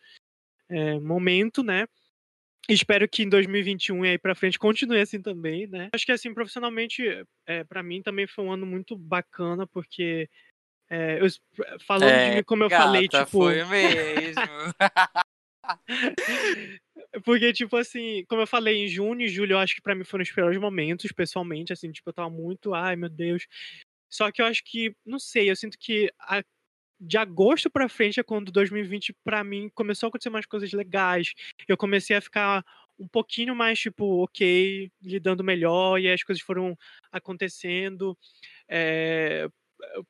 é, 0.68 0.98
momento, 0.98 1.62
né? 1.62 1.86
Espero 2.68 3.06
que 3.08 3.22
em 3.22 3.28
2021 3.28 4.06
e 4.06 4.08
aí 4.10 4.18
para 4.18 4.34
frente 4.34 4.58
continue 4.58 5.00
assim 5.00 5.20
também, 5.20 5.66
né? 5.66 5.90
Acho 5.92 6.06
que 6.06 6.12
assim 6.12 6.32
profissionalmente, 6.32 7.02
é, 7.46 7.62
para 7.64 7.82
mim 7.82 8.02
também 8.02 8.26
foi 8.26 8.44
um 8.44 8.52
ano 8.52 8.64
muito 8.64 8.96
bacana 8.96 9.66
porque 9.66 10.28
é, 10.88 11.18
eu, 11.20 11.26
falando 11.86 12.10
de 12.10 12.36
mim, 12.36 12.42
como 12.42 12.64
eu 12.64 12.68
gata, 12.68 12.84
falei, 12.84 13.08
tipo. 13.08 13.26
Foi 13.26 13.64
mesmo. 13.64 14.42
Porque, 17.24 17.52
tipo 17.52 17.76
assim, 17.76 18.24
como 18.28 18.42
eu 18.42 18.46
falei, 18.46 18.84
em 18.84 18.88
junho 18.88 19.22
e 19.22 19.28
julho, 19.28 19.54
eu 19.54 19.58
acho 19.58 19.74
que 19.74 19.80
para 19.80 19.94
mim 19.94 20.04
foram 20.04 20.22
os 20.22 20.30
piores 20.30 20.58
momentos, 20.58 21.10
pessoalmente, 21.12 21.72
assim, 21.72 21.90
tipo, 21.90 22.10
eu 22.10 22.12
tava 22.12 22.28
muito, 22.28 22.74
ai 22.74 22.96
meu 22.96 23.08
Deus, 23.08 23.46
só 24.14 24.30
que 24.30 24.40
eu 24.40 24.46
acho 24.46 24.62
que, 24.64 24.94
não 25.04 25.18
sei, 25.18 25.50
eu 25.50 25.56
sinto 25.56 25.76
que 25.76 26.08
a, 26.20 26.40
de 27.00 27.18
agosto 27.18 27.68
para 27.68 27.88
frente 27.88 28.20
é 28.20 28.22
quando 28.22 28.52
2020 28.52 29.12
para 29.24 29.42
mim 29.42 29.68
começou 29.74 30.06
a 30.06 30.08
acontecer 30.08 30.30
mais 30.30 30.46
coisas 30.46 30.72
legais. 30.72 31.34
Eu 31.66 31.76
comecei 31.76 32.14
a 32.14 32.20
ficar 32.20 32.64
um 32.96 33.08
pouquinho 33.08 33.56
mais 33.56 33.76
tipo, 33.80 34.22
ok, 34.22 34.88
lidando 35.02 35.42
melhor 35.42 35.98
e 35.98 36.08
as 36.08 36.22
coisas 36.22 36.40
foram 36.40 36.78
acontecendo. 37.10 38.16
É, 38.68 39.48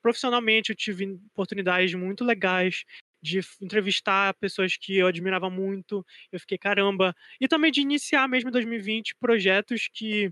profissionalmente 0.02 0.68
eu 0.68 0.76
tive 0.76 1.18
oportunidades 1.32 1.94
muito 1.94 2.26
legais 2.26 2.84
de 3.22 3.40
entrevistar 3.62 4.34
pessoas 4.34 4.76
que 4.76 4.98
eu 4.98 5.06
admirava 5.06 5.48
muito. 5.48 6.04
Eu 6.30 6.38
fiquei, 6.38 6.58
caramba. 6.58 7.16
E 7.40 7.48
também 7.48 7.72
de 7.72 7.80
iniciar 7.80 8.28
mesmo 8.28 8.50
em 8.50 8.52
2020 8.52 9.14
projetos 9.16 9.88
que 9.90 10.30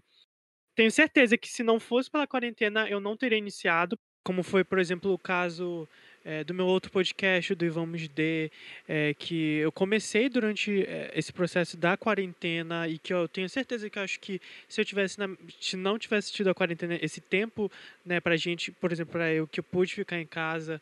tenho 0.75 0.91
certeza 0.91 1.37
que 1.37 1.49
se 1.49 1.63
não 1.63 1.79
fosse 1.79 2.11
pela 2.11 2.27
quarentena 2.27 2.89
eu 2.89 3.01
não 3.01 3.17
teria 3.17 3.39
iniciado. 3.39 3.99
Como 4.25 4.43
foi, 4.43 4.63
por 4.63 4.79
exemplo, 4.79 5.13
o 5.13 5.19
caso 5.19 5.89
é, 6.25 6.45
do 6.45 6.55
meu 6.55 6.67
outro 6.67 6.91
podcast, 6.91 7.55
do 7.55 7.71
Vamos 7.73 8.07
D, 8.09 8.51
é, 8.89 9.15
que 9.15 9.57
eu 9.57 9.73
comecei 9.73 10.29
durante 10.29 10.85
é, 10.85 11.11
esse 11.15 11.33
processo 11.33 11.77
da 11.77 11.97
quarentena 11.97 12.87
e 12.87 12.99
que 12.99 13.13
eu 13.13 13.27
tenho 13.27 13.49
certeza 13.49 13.91
que 13.91 13.99
acho 13.99 14.21
que 14.21 14.41
se 14.69 14.81
eu 14.81 14.85
tivesse, 14.85 15.19
na, 15.19 15.29
se 15.61 15.77
não 15.77 15.99
tivesse 15.99 16.33
tido 16.33 16.49
a 16.49 16.55
quarentena, 16.55 16.97
esse 17.03 17.21
tempo, 17.21 17.71
né, 18.05 18.21
pra 18.21 18.37
gente, 18.37 18.71
por 18.71 18.93
exemplo, 18.93 19.13
para 19.13 19.33
eu 19.33 19.47
que 19.49 19.59
eu 19.59 19.65
pude 19.65 19.95
ficar 19.95 20.21
em 20.21 20.27
casa, 20.27 20.81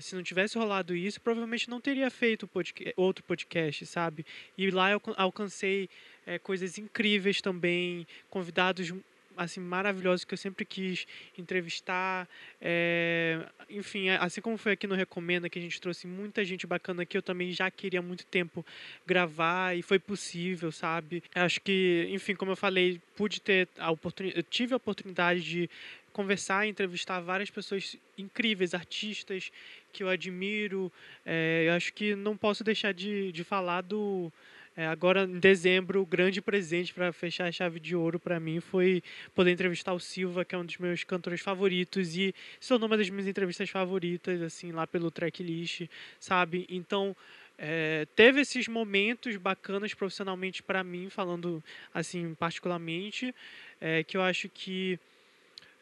se 0.00 0.14
não 0.14 0.22
tivesse 0.22 0.58
rolado 0.58 0.96
isso, 0.96 1.20
provavelmente 1.20 1.68
não 1.68 1.80
teria 1.80 2.10
feito 2.10 2.46
podcast, 2.48 2.94
outro 2.96 3.22
podcast, 3.24 3.86
sabe? 3.86 4.24
E 4.56 4.70
lá 4.70 4.90
eu 4.90 5.00
alcancei 5.16 5.88
é, 6.26 6.38
coisas 6.38 6.78
incríveis 6.78 7.40
também, 7.40 8.06
convidados 8.30 8.92
assim 9.36 9.60
maravilhosos 9.60 10.24
que 10.24 10.34
eu 10.34 10.38
sempre 10.38 10.64
quis 10.64 11.06
entrevistar. 11.36 12.28
É, 12.60 13.46
enfim, 13.68 14.08
assim 14.10 14.40
como 14.40 14.56
foi 14.56 14.72
aqui 14.72 14.86
no 14.86 14.94
Recomenda, 14.94 15.48
que 15.48 15.58
a 15.58 15.62
gente 15.62 15.80
trouxe 15.80 16.06
muita 16.06 16.44
gente 16.44 16.66
bacana 16.66 17.04
que 17.04 17.16
eu 17.16 17.22
também 17.22 17.52
já 17.52 17.70
queria 17.70 18.00
há 18.00 18.02
muito 18.02 18.24
tempo 18.26 18.64
gravar 19.06 19.76
e 19.76 19.82
foi 19.82 19.98
possível, 19.98 20.70
sabe? 20.70 21.22
Acho 21.34 21.60
que, 21.60 22.06
enfim, 22.10 22.34
como 22.34 22.52
eu 22.52 22.56
falei, 22.56 23.00
pude 23.16 23.40
ter 23.40 23.68
a 23.78 23.90
oportunidade, 23.90 24.38
eu 24.38 24.42
tive 24.42 24.74
a 24.74 24.76
oportunidade 24.76 25.42
de 25.42 25.70
conversar 26.12 26.64
e 26.64 26.70
entrevistar 26.70 27.18
várias 27.20 27.50
pessoas 27.50 27.96
incríveis, 28.16 28.72
artistas 28.72 29.50
que 29.92 30.02
eu 30.02 30.08
admiro. 30.08 30.92
É, 31.26 31.64
eu 31.66 31.72
acho 31.72 31.92
que 31.92 32.14
não 32.14 32.36
posso 32.36 32.62
deixar 32.62 32.94
de, 32.94 33.32
de 33.32 33.42
falar 33.42 33.80
do 33.80 34.32
é, 34.76 34.86
agora, 34.88 35.22
em 35.22 35.38
dezembro, 35.38 36.02
o 36.02 36.06
grande 36.06 36.42
presente 36.42 36.92
para 36.92 37.12
fechar 37.12 37.46
a 37.46 37.52
chave 37.52 37.78
de 37.78 37.94
ouro 37.94 38.18
para 38.18 38.40
mim 38.40 38.58
foi 38.58 39.02
poder 39.32 39.52
entrevistar 39.52 39.92
o 39.92 40.00
Silva, 40.00 40.44
que 40.44 40.52
é 40.52 40.58
um 40.58 40.64
dos 40.64 40.78
meus 40.78 41.04
cantores 41.04 41.40
favoritos 41.40 42.16
e 42.16 42.34
se 42.58 42.68
tornou 42.68 42.88
uma 42.88 42.96
das 42.96 43.08
minhas 43.08 43.28
entrevistas 43.28 43.70
favoritas, 43.70 44.42
assim, 44.42 44.72
lá 44.72 44.84
pelo 44.84 45.12
tracklist, 45.12 45.82
sabe? 46.18 46.66
Então, 46.68 47.14
é, 47.56 48.04
teve 48.16 48.40
esses 48.40 48.66
momentos 48.66 49.36
bacanas 49.36 49.94
profissionalmente 49.94 50.60
para 50.60 50.82
mim, 50.82 51.08
falando 51.08 51.62
assim, 51.92 52.34
particularmente, 52.34 53.32
é, 53.80 54.02
que 54.02 54.16
eu 54.16 54.22
acho 54.22 54.48
que 54.48 54.98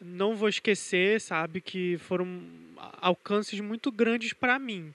não 0.03 0.37
vou 0.37 0.51
esquecer, 0.51 1.19
sabe? 1.19 1.63
Que 1.63 1.97
foram 1.97 2.43
alcances 3.01 3.59
muito 3.61 3.91
grandes 3.91 4.35
para 4.35 4.59
mim. 4.59 4.93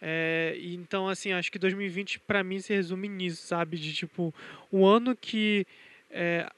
É, 0.00 0.56
então, 0.60 1.08
assim, 1.08 1.32
acho 1.32 1.50
que 1.50 1.58
2020 1.58 2.20
para 2.20 2.44
mim 2.44 2.60
se 2.60 2.72
resume 2.72 3.08
nisso, 3.08 3.46
sabe? 3.46 3.76
De 3.76 3.92
tipo, 3.92 4.32
um 4.72 4.86
ano 4.86 5.16
que 5.16 5.66
é, 6.10 6.48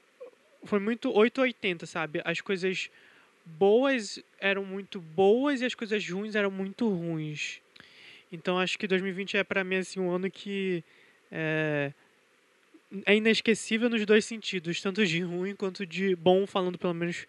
foi 0.63 0.79
muito 0.79 1.11
880, 1.11 1.85
sabe? 1.85 2.21
As 2.23 2.39
coisas 2.41 2.89
boas 3.45 4.23
eram 4.39 4.63
muito 4.63 5.01
boas 5.01 5.61
e 5.61 5.65
as 5.65 5.73
coisas 5.73 6.07
ruins 6.07 6.35
eram 6.35 6.51
muito 6.51 6.87
ruins. 6.87 7.59
Então, 8.31 8.57
acho 8.59 8.77
que 8.77 8.87
2020 8.87 9.37
é 9.37 9.43
para 9.43 9.63
mim 9.63 9.75
assim, 9.77 9.99
um 9.99 10.11
ano 10.11 10.29
que 10.29 10.83
é, 11.31 11.91
é 13.05 13.15
inesquecível 13.15 13.89
nos 13.89 14.05
dois 14.05 14.23
sentidos, 14.23 14.81
tanto 14.81 15.05
de 15.05 15.19
ruim 15.23 15.55
quanto 15.55 15.85
de 15.85 16.15
bom, 16.15 16.45
falando 16.45 16.77
pelo 16.77 16.93
menos 16.93 17.25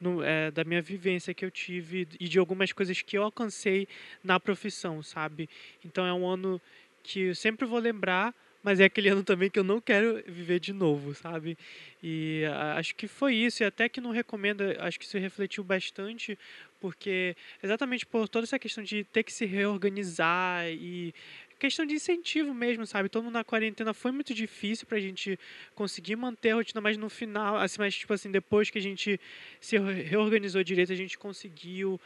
no, 0.00 0.22
é, 0.22 0.50
da 0.50 0.64
minha 0.64 0.82
vivência 0.82 1.34
que 1.34 1.44
eu 1.44 1.50
tive 1.50 2.06
e 2.20 2.28
de 2.28 2.38
algumas 2.38 2.72
coisas 2.72 3.00
que 3.02 3.16
eu 3.16 3.22
alcancei 3.22 3.88
na 4.22 4.38
profissão, 4.38 5.02
sabe? 5.02 5.48
Então 5.84 6.06
é 6.06 6.12
um 6.12 6.26
ano 6.26 6.60
que 7.02 7.20
eu 7.20 7.34
sempre 7.34 7.66
vou 7.66 7.78
lembrar, 7.78 8.34
mas 8.62 8.80
é 8.80 8.84
aquele 8.84 9.08
ano 9.10 9.22
também 9.22 9.48
que 9.48 9.58
eu 9.58 9.64
não 9.64 9.80
quero 9.80 10.22
viver 10.26 10.58
de 10.58 10.72
novo, 10.72 11.14
sabe? 11.14 11.56
E 12.02 12.42
acho 12.76 12.94
que 12.94 13.06
foi 13.06 13.34
isso, 13.34 13.62
e 13.62 13.66
até 13.66 13.88
que 13.88 14.00
não 14.00 14.10
recomendo, 14.10 14.62
acho 14.80 14.98
que 14.98 15.04
isso 15.04 15.18
refletiu 15.18 15.62
bastante, 15.62 16.38
porque 16.80 17.36
exatamente 17.62 18.04
por 18.04 18.28
toda 18.28 18.44
essa 18.44 18.58
questão 18.58 18.82
de 18.84 19.04
ter 19.04 19.22
que 19.22 19.32
se 19.32 19.46
reorganizar 19.46 20.68
e 20.68 21.14
questão 21.58 21.86
de 21.86 21.94
incentivo 21.94 22.52
mesmo, 22.54 22.86
sabe? 22.86 23.08
Todo 23.08 23.24
mundo 23.24 23.34
na 23.34 23.44
quarentena 23.44 23.94
foi 23.94 24.12
muito 24.12 24.34
difícil 24.34 24.86
pra 24.86 24.98
gente 24.98 25.38
conseguir 25.74 26.16
manter 26.16 26.50
a 26.50 26.54
rotina, 26.56 26.80
mas 26.80 26.96
no 26.96 27.08
final, 27.08 27.56
assim, 27.56 27.76
mas 27.78 27.94
tipo 27.94 28.12
assim, 28.12 28.30
depois 28.30 28.70
que 28.70 28.78
a 28.78 28.82
gente 28.82 29.20
se 29.60 29.78
reorganizou 29.78 30.62
direito, 30.62 30.92
a 30.92 30.96
gente 30.96 31.18
conseguiu 31.18 32.00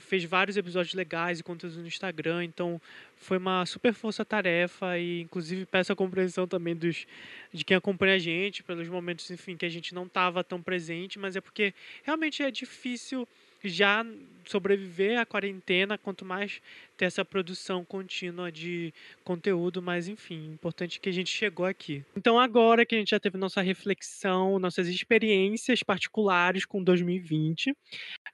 fez 0.00 0.24
vários 0.24 0.56
episódios 0.56 0.94
legais 0.94 1.40
e 1.40 1.42
conteúdos 1.42 1.78
no 1.78 1.86
Instagram, 1.86 2.44
então 2.44 2.80
foi 3.16 3.38
uma 3.38 3.64
super 3.66 3.92
força-tarefa 3.92 4.98
e 4.98 5.20
inclusive 5.20 5.66
peço 5.66 5.92
a 5.92 5.96
compreensão 5.96 6.46
também 6.46 6.74
dos 6.74 7.06
de 7.52 7.64
quem 7.64 7.76
acompanha 7.76 8.14
a 8.14 8.18
gente 8.18 8.62
pelos 8.62 8.88
momentos, 8.88 9.30
enfim, 9.30 9.56
que 9.56 9.64
a 9.64 9.68
gente 9.68 9.94
não 9.94 10.04
estava 10.04 10.42
tão 10.42 10.60
presente, 10.60 11.18
mas 11.18 11.36
é 11.36 11.40
porque 11.40 11.72
realmente 12.02 12.42
é 12.42 12.50
difícil 12.50 13.28
já 13.68 14.04
sobreviver 14.46 15.18
à 15.18 15.24
quarentena, 15.24 15.96
quanto 15.96 16.24
mais 16.24 16.60
ter 16.96 17.06
essa 17.06 17.24
produção 17.24 17.84
contínua 17.84 18.52
de 18.52 18.92
conteúdo, 19.24 19.80
mas 19.80 20.08
enfim, 20.08 20.52
importante 20.52 21.00
que 21.00 21.08
a 21.08 21.12
gente 21.12 21.30
chegou 21.30 21.66
aqui. 21.66 22.04
Então 22.16 22.38
agora 22.38 22.84
que 22.84 22.94
a 22.94 22.98
gente 22.98 23.10
já 23.10 23.20
teve 23.20 23.38
nossa 23.38 23.62
reflexão, 23.62 24.58
nossas 24.58 24.88
experiências 24.88 25.82
particulares 25.82 26.64
com 26.64 26.82
2020, 26.82 27.74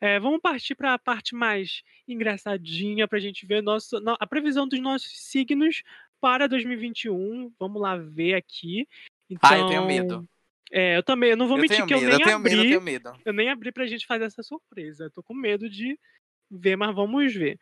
é, 0.01 0.19
vamos 0.19 0.41
partir 0.41 0.75
para 0.75 0.95
a 0.95 0.99
parte 0.99 1.35
mais 1.35 1.83
engraçadinha 2.09 3.07
para 3.07 3.19
a 3.19 3.21
gente 3.21 3.47
ver 3.47 3.63
nosso, 3.63 3.97
a 4.19 4.27
previsão 4.27 4.67
dos 4.67 4.81
nossos 4.81 5.13
signos 5.13 5.83
para 6.21 6.47
2021. 6.47 7.53
Vamos 7.59 7.81
lá 7.81 7.97
ver 7.97 8.35
aqui. 8.35 8.87
Então, 9.29 9.51
ah, 9.51 9.59
eu 9.59 9.69
tenho 9.69 9.87
medo. 9.87 10.29
É, 10.71 10.97
eu 10.97 11.03
também, 11.03 11.31
eu 11.31 11.37
não 11.37 11.49
vou 11.49 11.57
eu 11.57 11.63
mentir 11.63 11.85
que 11.85 11.95
medo, 11.95 12.05
eu 12.05 12.09
nem 12.09 12.19
eu 12.19 12.25
tenho 12.25 12.37
abri. 12.37 12.51
Medo, 12.51 12.63
eu, 12.63 12.69
tenho 12.69 12.81
medo. 12.81 13.13
eu 13.25 13.33
nem 13.33 13.51
abri 13.51 13.73
pra 13.73 13.87
gente 13.87 14.07
fazer 14.07 14.25
essa 14.25 14.43
surpresa. 14.43 15.05
Eu 15.05 15.11
tô 15.11 15.23
com 15.23 15.35
medo 15.35 15.69
de 15.69 15.99
ver, 16.51 16.77
mas 16.77 16.95
vamos 16.95 17.35
ver. 17.35 17.59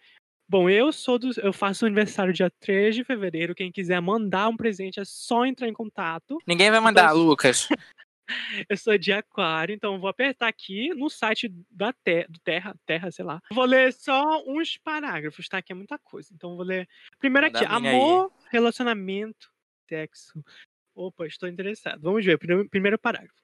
Bom, 0.50 0.68
eu 0.68 0.92
sou 0.92 1.18
do, 1.18 1.30
eu 1.40 1.52
faço 1.52 1.84
aniversário 1.84 2.32
dia 2.32 2.50
3 2.60 2.94
de 2.94 3.04
fevereiro. 3.04 3.54
Quem 3.54 3.70
quiser 3.70 4.00
mandar 4.00 4.48
um 4.48 4.56
presente 4.56 4.98
é 4.98 5.04
só 5.04 5.44
entrar 5.44 5.68
em 5.68 5.74
contato. 5.74 6.38
Ninguém 6.46 6.70
vai 6.70 6.80
mandar, 6.80 7.10
então, 7.10 7.22
Lucas. 7.22 7.68
eu 8.68 8.76
sou 8.76 8.96
de 8.96 9.12
aquário, 9.12 9.74
então 9.74 10.00
vou 10.00 10.08
apertar 10.08 10.48
aqui 10.48 10.88
no 10.94 11.10
site 11.10 11.52
da 11.70 11.92
te, 11.92 12.26
do 12.28 12.38
Terra, 12.40 12.74
Terra, 12.86 13.10
sei 13.10 13.24
lá. 13.24 13.42
Vou 13.52 13.64
ler 13.64 13.92
só 13.92 14.42
uns 14.46 14.78
parágrafos, 14.78 15.48
tá? 15.48 15.60
Que 15.60 15.72
é 15.72 15.76
muita 15.76 15.98
coisa. 15.98 16.30
Então 16.32 16.56
vou 16.56 16.64
ler. 16.64 16.88
Primeiro 17.18 17.46
aqui, 17.46 17.64
amor, 17.66 18.32
aí. 18.40 18.46
relacionamento, 18.50 19.50
sexo, 19.86 20.42
Opa, 20.98 21.28
estou 21.28 21.48
interessado. 21.48 22.00
Vamos 22.02 22.24
ver, 22.24 22.36
primeiro 22.68 22.98
parágrafo. 22.98 23.40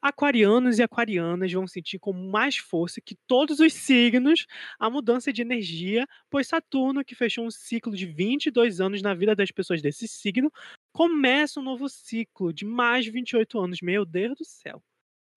Aquarianos 0.00 0.78
e 0.78 0.82
aquarianas 0.82 1.52
vão 1.52 1.66
sentir 1.66 1.98
com 1.98 2.14
mais 2.14 2.56
força 2.56 2.98
que 2.98 3.14
todos 3.26 3.60
os 3.60 3.74
signos 3.74 4.46
a 4.78 4.88
mudança 4.88 5.30
de 5.30 5.42
energia, 5.42 6.06
pois 6.30 6.46
Saturno, 6.48 7.04
que 7.04 7.14
fechou 7.14 7.44
um 7.44 7.50
ciclo 7.50 7.94
de 7.94 8.06
22 8.06 8.80
anos 8.80 9.02
na 9.02 9.12
vida 9.12 9.34
das 9.36 9.50
pessoas 9.50 9.82
desse 9.82 10.08
signo, 10.08 10.50
começa 10.92 11.60
um 11.60 11.62
novo 11.62 11.90
ciclo 11.90 12.54
de 12.54 12.64
mais 12.64 13.06
28 13.06 13.58
anos. 13.58 13.82
Meu 13.82 14.06
Deus 14.06 14.38
do 14.38 14.44
céu. 14.44 14.82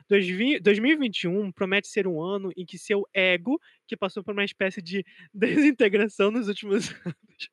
2021 0.09 1.51
promete 1.51 1.89
ser 1.89 2.07
um 2.07 2.21
ano 2.21 2.50
em 2.55 2.65
que 2.65 2.77
seu 2.77 3.05
ego, 3.13 3.59
que 3.86 3.97
passou 3.97 4.24
por 4.24 4.31
uma 4.31 4.45
espécie 4.45 4.81
de 4.81 5.05
desintegração 5.33 6.31
nos 6.31 6.47
últimos 6.47 6.89
anos, 7.05 7.50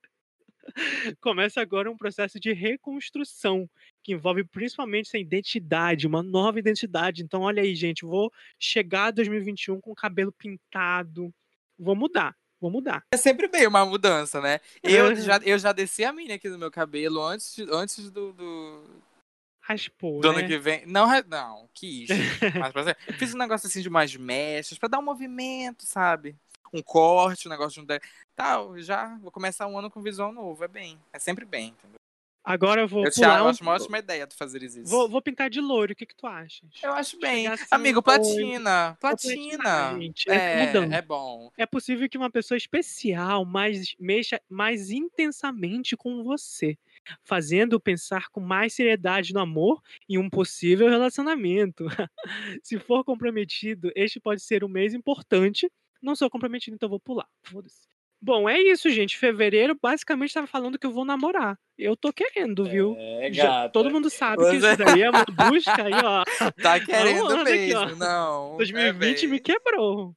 começa 1.21 1.61
agora 1.61 1.91
um 1.91 1.97
processo 1.97 2.39
de 2.39 2.53
reconstrução 2.53 3.69
que 4.03 4.13
envolve 4.13 4.45
principalmente 4.45 5.09
essa 5.09 5.19
identidade, 5.19 6.07
uma 6.07 6.23
nova 6.23 6.59
identidade. 6.59 7.23
Então, 7.23 7.43
olha 7.43 7.63
aí, 7.63 7.75
gente, 7.75 8.05
vou 8.05 8.33
chegar 8.59 9.07
a 9.07 9.11
2021 9.11 9.81
com 9.81 9.93
o 9.93 9.95
cabelo 9.95 10.33
pintado, 10.33 11.33
vou 11.79 11.97
mudar. 11.97 12.35
Vou 12.61 12.71
mudar. 12.71 13.05
É 13.13 13.17
sempre 13.19 13.47
bem 13.47 13.67
uma 13.67 13.85
mudança, 13.85 14.41
né? 14.41 14.59
Eu, 14.83 15.11
é. 15.11 15.17
já, 15.17 15.37
eu 15.45 15.59
já 15.59 15.71
desci 15.71 16.03
a 16.03 16.13
minha 16.13 16.37
aqui 16.37 16.49
do 16.49 16.59
meu 16.59 16.71
cabelo 16.71 17.23
antes, 17.23 17.59
antes 17.59 18.11
do, 18.11 18.33
do, 18.33 19.03
Raspou, 19.67 20.21
do 20.21 20.31
né? 20.31 20.41
ano 20.41 20.49
que 20.49 20.59
vem. 20.59 20.85
Não, 20.87 21.07
não, 21.27 21.69
quis. 21.73 22.09
Mas, 22.61 23.19
fiz 23.19 23.35
um 23.35 23.39
negócio 23.39 23.67
assim 23.67 23.81
de 23.81 23.89
mais 23.89 24.15
mechas, 24.15 24.79
pra 24.79 24.91
dar 24.91 24.99
um 24.99 25.05
movimento, 25.05 25.87
sabe? 25.87 26.37
Um 26.75 26.83
corte, 26.83 27.47
um 27.47 27.51
negócio 27.51 27.85
de 27.85 27.95
um 27.95 27.99
tal, 28.35 28.77
já 28.79 29.17
vou 29.19 29.31
começar 29.31 29.69
um 29.69 29.79
ano 29.79 29.89
com 29.89 30.03
visual 30.03 30.33
novo, 30.33 30.65
é 30.65 30.69
bem, 30.69 31.01
é 31.13 31.21
sempre 31.21 31.45
bem, 31.45 31.69
entendeu? 31.69 32.01
Agora 32.45 32.83
eu 32.83 32.89
vou 32.89 33.07
eu 33.07 33.11
pular. 33.11 33.39
Eu 33.39 33.45
um... 33.45 33.49
acho 33.49 33.63
uma 33.63 33.73
ótima 33.73 33.99
ideia 33.99 34.27
tu 34.27 34.37
fazer 34.37 34.63
isso. 34.63 34.85
Vou, 34.85 35.09
vou 35.09 35.23
pintar 35.23 35.49
de 35.49 35.63
loiro, 35.63 35.95
o 35.95 35.97
que 35.97 36.05
que 36.05 36.15
tu 36.15 36.27
achas? 36.27 36.69
Eu 36.83 36.93
acho 36.93 37.19
bem. 37.19 37.47
Assim, 37.47 37.65
Amigo, 37.71 38.03
platina. 38.03 38.99
Platina. 39.01 39.99
gente. 39.99 40.31
É, 40.31 40.65
é, 40.65 40.77
é, 40.93 41.01
bom. 41.01 41.51
É 41.57 41.65
possível 41.65 42.07
que 42.07 42.19
uma 42.19 42.31
pessoa 42.31 42.59
especial 42.59 43.47
mais, 43.47 43.97
mexa 43.99 44.39
mais 44.47 44.91
intensamente 44.91 45.97
com 45.97 46.23
você, 46.23 46.77
fazendo 47.23 47.81
pensar 47.81 48.29
com 48.29 48.41
mais 48.41 48.75
seriedade 48.75 49.33
no 49.33 49.41
amor 49.41 49.83
e 50.07 50.19
um 50.19 50.29
possível 50.29 50.91
relacionamento. 50.91 51.87
Se 52.63 52.79
for 52.79 53.05
comprometido, 53.05 53.91
este 53.97 54.21
pode 54.21 54.43
ser 54.43 54.63
um 54.63 54.69
mês 54.69 54.93
importante. 54.93 55.71
Não 56.05 56.15
sou 56.15 56.29
comprometido, 56.31 56.75
então 56.75 56.89
vou 56.89 57.01
pular. 57.01 57.27
Foda-se. 57.43 57.89
Bom, 58.21 58.49
é 58.49 58.59
isso, 58.59 58.89
gente. 58.89 59.19
Fevereiro 59.19 59.77
basicamente 59.81 60.29
estava 60.31 60.47
falando 60.47 60.79
que 60.79 60.87
eu 60.87 60.91
vou 60.93 61.05
namorar. 61.05 61.59
Eu 61.77 61.95
tô 61.95 62.11
querendo, 62.13 62.65
viu? 62.65 62.95
É, 62.99 63.31
Já- 63.33 63.69
todo 63.69 63.91
mundo 63.91 64.09
sabe 64.09 64.37
Você- 64.43 64.51
que 64.53 64.57
isso 64.67 64.77
daí 64.79 65.03
é 65.03 65.11
uma 65.11 65.25
busca 65.27 65.83
aí, 65.83 65.93
ó. 65.93 66.25
Tá 66.63 66.81
querendo 66.81 67.33
aqui, 67.41 67.51
mesmo, 67.53 67.81
ó. 67.81 67.97
não. 67.97 68.57
2020 68.57 69.25
é 69.27 69.29
me 69.29 69.41
quebrou. 69.41 70.17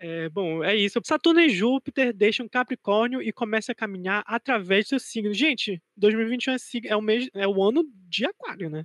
É, 0.00 0.24
é, 0.24 0.28
bom, 0.28 0.62
é 0.62 0.76
isso. 0.76 1.00
Saturno 1.02 1.40
e 1.40 1.48
Júpiter 1.48 2.12
deixam 2.12 2.46
Capricórnio 2.48 3.22
e 3.22 3.32
começa 3.32 3.72
a 3.72 3.74
caminhar 3.74 4.22
através 4.26 4.84
do 4.84 4.88
seu 4.90 4.98
signo. 5.00 5.32
Gente, 5.32 5.80
2021 5.96 6.52
é, 6.52 6.56
é 6.88 6.96
o 6.96 7.00
mês, 7.00 7.28
é 7.34 7.48
o 7.48 7.62
ano 7.62 7.84
de 8.08 8.26
Aquário, 8.26 8.68
né? 8.68 8.84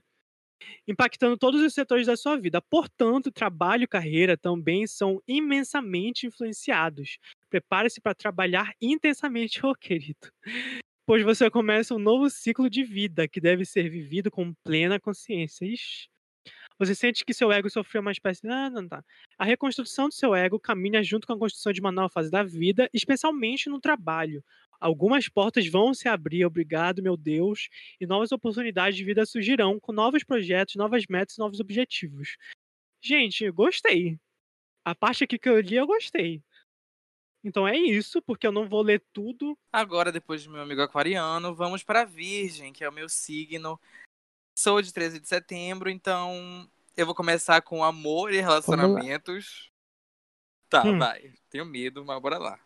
Impactando 0.87 1.37
todos 1.37 1.61
os 1.61 1.73
setores 1.73 2.07
da 2.07 2.17
sua 2.17 2.37
vida. 2.37 2.61
Portanto, 2.61 3.31
trabalho 3.31 3.83
e 3.83 3.87
carreira 3.87 4.37
também 4.37 4.85
são 4.87 5.21
imensamente 5.27 6.27
influenciados. 6.27 7.17
Prepare-se 7.49 8.01
para 8.01 8.15
trabalhar 8.15 8.73
intensamente, 8.81 9.59
ô 9.65 9.73
querido. 9.75 10.29
Pois 11.05 11.23
você 11.23 11.49
começa 11.49 11.93
um 11.93 11.99
novo 11.99 12.29
ciclo 12.29 12.69
de 12.69 12.83
vida 12.83 13.27
que 13.27 13.41
deve 13.41 13.65
ser 13.65 13.89
vivido 13.89 14.31
com 14.31 14.53
plena 14.63 14.99
consciência. 14.99 15.65
Ixi. 15.65 16.07
Você 16.79 16.95
sente 16.95 17.23
que 17.23 17.33
seu 17.33 17.51
ego 17.51 17.69
sofreu 17.69 18.01
uma 18.01 18.11
espécie. 18.11 18.47
Ah, 18.47 18.69
não 18.69 18.87
tá. 18.87 19.03
A 19.37 19.45
reconstrução 19.45 20.09
do 20.09 20.13
seu 20.13 20.33
ego 20.35 20.59
caminha 20.59 21.03
junto 21.03 21.27
com 21.27 21.33
a 21.33 21.39
construção 21.39 21.71
de 21.71 21.79
uma 21.79 21.91
nova 21.91 22.09
fase 22.09 22.31
da 22.31 22.43
vida, 22.43 22.89
especialmente 22.93 23.69
no 23.69 23.79
trabalho. 23.79 24.43
Algumas 24.83 25.29
portas 25.29 25.65
vão 25.65 25.93
se 25.93 26.09
abrir, 26.09 26.45
obrigado, 26.45 27.01
meu 27.01 27.15
Deus, 27.15 27.69
e 28.01 28.05
novas 28.05 28.33
oportunidades 28.33 28.97
de 28.97 29.05
vida 29.05 29.25
surgirão 29.25 29.79
com 29.79 29.93
novos 29.93 30.25
projetos, 30.25 30.75
novas 30.75 31.05
metas 31.07 31.37
e 31.37 31.39
novos 31.39 31.61
objetivos. 31.61 32.35
Gente, 33.01 33.45
eu 33.45 33.53
gostei. 33.53 34.19
A 34.83 34.93
parte 34.93 35.23
aqui 35.23 35.39
que 35.39 35.47
eu 35.47 35.57
li, 35.61 35.75
eu 35.75 35.87
gostei. 35.87 36.43
Então 37.41 37.65
é 37.65 37.77
isso, 37.77 38.21
porque 38.21 38.45
eu 38.45 38.51
não 38.51 38.67
vou 38.67 38.81
ler 38.81 39.01
tudo. 39.13 39.57
Agora, 39.71 40.11
depois 40.11 40.43
do 40.43 40.51
meu 40.51 40.61
amigo 40.61 40.81
aquariano, 40.81 41.55
vamos 41.55 41.81
para 41.81 42.03
Virgem, 42.03 42.73
que 42.73 42.83
é 42.83 42.89
o 42.89 42.93
meu 42.93 43.07
signo. 43.07 43.79
Sou 44.53 44.81
de 44.81 44.93
13 44.93 45.17
de 45.17 45.29
setembro, 45.29 45.89
então 45.89 46.69
eu 46.97 47.05
vou 47.05 47.15
começar 47.15 47.61
com 47.61 47.85
amor 47.85 48.33
e 48.33 48.41
relacionamentos. 48.41 49.71
Tá, 50.67 50.83
Hum. 50.83 50.99
vai. 50.99 51.33
Tenho 51.49 51.65
medo, 51.65 52.03
mas 52.03 52.21
bora 52.21 52.37
lá. 52.37 52.59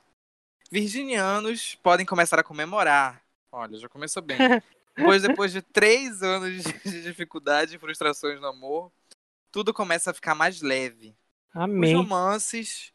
Virginianos 0.72 1.76
podem 1.76 2.06
começar 2.06 2.40
a 2.40 2.44
comemorar. 2.44 3.22
Olha, 3.52 3.78
já 3.78 3.90
começou 3.90 4.22
bem. 4.22 4.38
Pois 5.00 5.22
depois 5.22 5.52
de 5.52 5.62
três 5.62 6.24
anos 6.24 6.64
de 6.64 7.04
dificuldade 7.04 7.76
e 7.76 7.78
frustrações 7.78 8.42
no 8.42 8.48
amor, 8.48 8.92
tudo 9.52 9.72
começa 9.72 10.10
a 10.10 10.14
ficar 10.14 10.34
mais 10.34 10.60
leve. 10.60 11.16
Os 11.54 11.62
Amém. 11.62 11.96
romances 11.96 12.92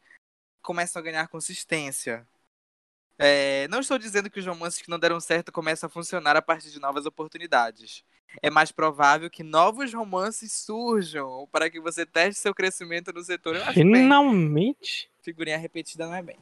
começam 0.61 0.99
a 0.99 1.03
ganhar 1.03 1.25
consistência. 1.29 2.27
É, 3.17 3.69
não 3.69 3.79
estou 3.79 3.97
dizendo 3.97 4.29
que 4.29 4.39
os 4.39 4.45
romances 4.45 4.81
que 4.81 4.89
não 4.89 4.99
deram 4.99 5.19
certo 5.21 5.49
começam 5.49 5.87
a 5.87 5.89
funcionar 5.89 6.35
a 6.35 6.41
partir 6.41 6.71
de 6.71 6.79
novas 6.79 7.05
oportunidades. 7.05 8.03
É 8.41 8.49
mais 8.49 8.71
provável 8.71 9.29
que 9.29 9.43
novos 9.43 9.93
romances 9.93 10.51
surjam 10.51 11.47
para 11.51 11.69
que 11.69 11.79
você 11.79 12.05
teste 12.05 12.41
seu 12.41 12.53
crescimento 12.53 13.13
no 13.13 13.23
setor. 13.23 13.55
Acho 13.57 13.75
bem. 13.75 13.93
Finalmente. 13.93 15.09
Figurinha 15.21 15.57
repetida 15.57 16.05
não 16.05 16.15
é 16.15 16.21
bem. 16.21 16.37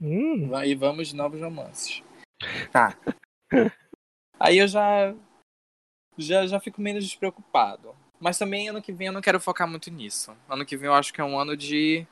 Hum, 0.00 0.50
E 0.64 0.74
vamos 0.74 1.08
de 1.08 1.16
novos 1.16 1.40
romances. 1.40 2.02
Tá. 2.72 2.96
Aí 4.38 4.58
eu 4.58 4.66
já, 4.66 5.14
já 6.16 6.46
já 6.46 6.58
fico 6.58 6.80
menos 6.80 7.04
despreocupado. 7.04 7.94
Mas 8.18 8.38
também 8.38 8.68
ano 8.68 8.82
que 8.82 8.92
vem 8.92 9.08
eu 9.08 9.12
não 9.12 9.20
quero 9.20 9.40
focar 9.40 9.68
muito 9.68 9.90
nisso. 9.90 10.36
Ano 10.48 10.64
que 10.64 10.76
vem 10.76 10.86
eu 10.86 10.94
acho 10.94 11.12
que 11.12 11.20
é 11.20 11.24
um 11.24 11.38
ano 11.38 11.56
de 11.56 12.06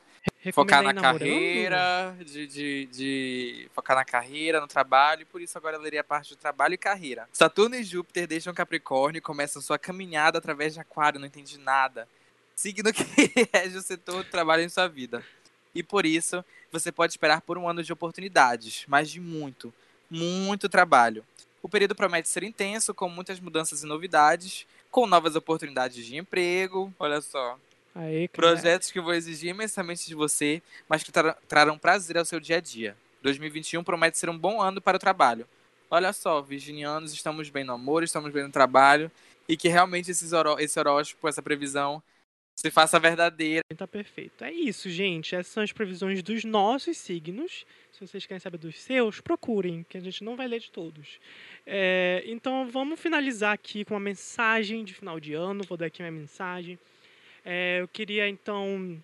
focar 0.51 0.81
na 0.81 0.89
recomendei 0.89 0.93
namorando? 0.93 1.29
carreira, 1.29 2.17
de, 2.25 2.47
de, 2.47 2.85
de 2.87 3.69
focar 3.73 3.95
na 3.95 4.05
carreira, 4.05 4.59
no 4.59 4.67
trabalho, 4.67 5.21
e 5.21 5.25
por 5.25 5.41
isso 5.41 5.57
agora 5.57 5.77
eu 5.77 5.81
leria 5.81 6.01
a 6.01 6.03
parte 6.03 6.29
de 6.29 6.37
trabalho 6.37 6.73
e 6.73 6.77
carreira. 6.77 7.27
Saturno 7.31 7.75
e 7.75 7.83
Júpiter 7.83 8.27
deixam 8.27 8.53
Capricórnio 8.53 9.19
e 9.19 9.21
começam 9.21 9.61
sua 9.61 9.77
caminhada 9.77 10.37
através 10.37 10.73
de 10.73 10.79
Aquário, 10.79 11.19
não 11.19 11.27
entendi 11.27 11.57
nada. 11.57 12.07
Signo 12.55 12.91
que 12.91 13.03
rege 13.53 13.77
o 13.77 13.81
setor 13.81 14.23
do 14.23 14.29
trabalho 14.29 14.63
em 14.63 14.69
sua 14.69 14.87
vida. 14.87 15.23
E 15.73 15.83
por 15.83 16.05
isso, 16.05 16.43
você 16.71 16.91
pode 16.91 17.13
esperar 17.13 17.41
por 17.41 17.57
um 17.57 17.67
ano 17.67 17.83
de 17.83 17.91
oportunidades, 17.93 18.83
mas 18.87 19.09
de 19.09 19.19
muito, 19.19 19.73
muito 20.09 20.69
trabalho. 20.69 21.23
O 21.61 21.69
período 21.69 21.95
promete 21.95 22.29
ser 22.29 22.43
intenso, 22.43 22.93
com 22.93 23.09
muitas 23.09 23.39
mudanças 23.39 23.83
e 23.83 23.85
novidades, 23.85 24.65
com 24.89 25.05
novas 25.05 25.35
oportunidades 25.35 26.05
de 26.05 26.15
emprego, 26.15 26.93
olha 26.97 27.21
só, 27.21 27.57
cara. 28.27 28.47
Projetos 28.53 28.91
que 28.91 29.01
vão 29.01 29.13
exigir 29.13 29.49
imensamente 29.49 30.07
de 30.07 30.15
você, 30.15 30.61
mas 30.87 31.03
que 31.03 31.11
tra- 31.11 31.37
trarão 31.47 31.77
prazer 31.77 32.17
ao 32.17 32.25
seu 32.25 32.39
dia 32.39 32.57
a 32.57 32.61
dia. 32.61 32.95
2021 33.21 33.83
promete 33.83 34.17
ser 34.17 34.29
um 34.29 34.37
bom 34.37 34.61
ano 34.61 34.79
para 34.79 34.95
o 34.95 34.99
trabalho. 34.99 35.45
Olha 35.91 36.13
só, 36.13 36.41
virginianos, 36.41 37.11
estamos 37.11 37.49
bem 37.49 37.63
no 37.63 37.73
amor, 37.73 38.03
estamos 38.03 38.31
bem 38.31 38.43
no 38.43 38.51
trabalho, 38.51 39.11
e 39.47 39.57
que 39.57 39.67
realmente 39.67 40.11
esses 40.11 40.31
esse 40.59 40.79
horóscopo, 40.79 41.27
essa 41.27 41.41
previsão, 41.41 42.01
se 42.59 42.69
faça 42.69 42.99
verdadeira. 42.99 43.63
Tá 43.77 43.87
perfeito. 43.87 44.43
É 44.43 44.51
isso, 44.51 44.89
gente. 44.89 45.33
Essas 45.33 45.53
são 45.53 45.63
as 45.63 45.71
previsões 45.71 46.21
dos 46.21 46.43
nossos 46.43 46.97
signos. 46.97 47.65
Se 47.93 48.05
vocês 48.05 48.25
querem 48.25 48.39
saber 48.39 48.57
dos 48.57 48.77
seus, 48.77 49.21
procurem, 49.21 49.85
que 49.87 49.97
a 49.97 50.01
gente 50.01 50.25
não 50.25 50.35
vai 50.35 50.45
ler 50.45 50.59
de 50.59 50.69
todos. 50.69 51.21
É, 51.65 52.21
então, 52.25 52.67
vamos 52.69 52.99
finalizar 52.99 53.53
aqui 53.53 53.85
com 53.85 53.93
uma 53.93 53.99
mensagem 54.01 54.83
de 54.83 54.93
final 54.93 55.21
de 55.21 55.33
ano. 55.33 55.63
Vou 55.63 55.77
dar 55.77 55.85
aqui 55.85 56.01
minha 56.01 56.11
mensagem. 56.11 56.77
É, 57.45 57.77
eu 57.79 57.87
queria, 57.87 58.27
então. 58.27 59.01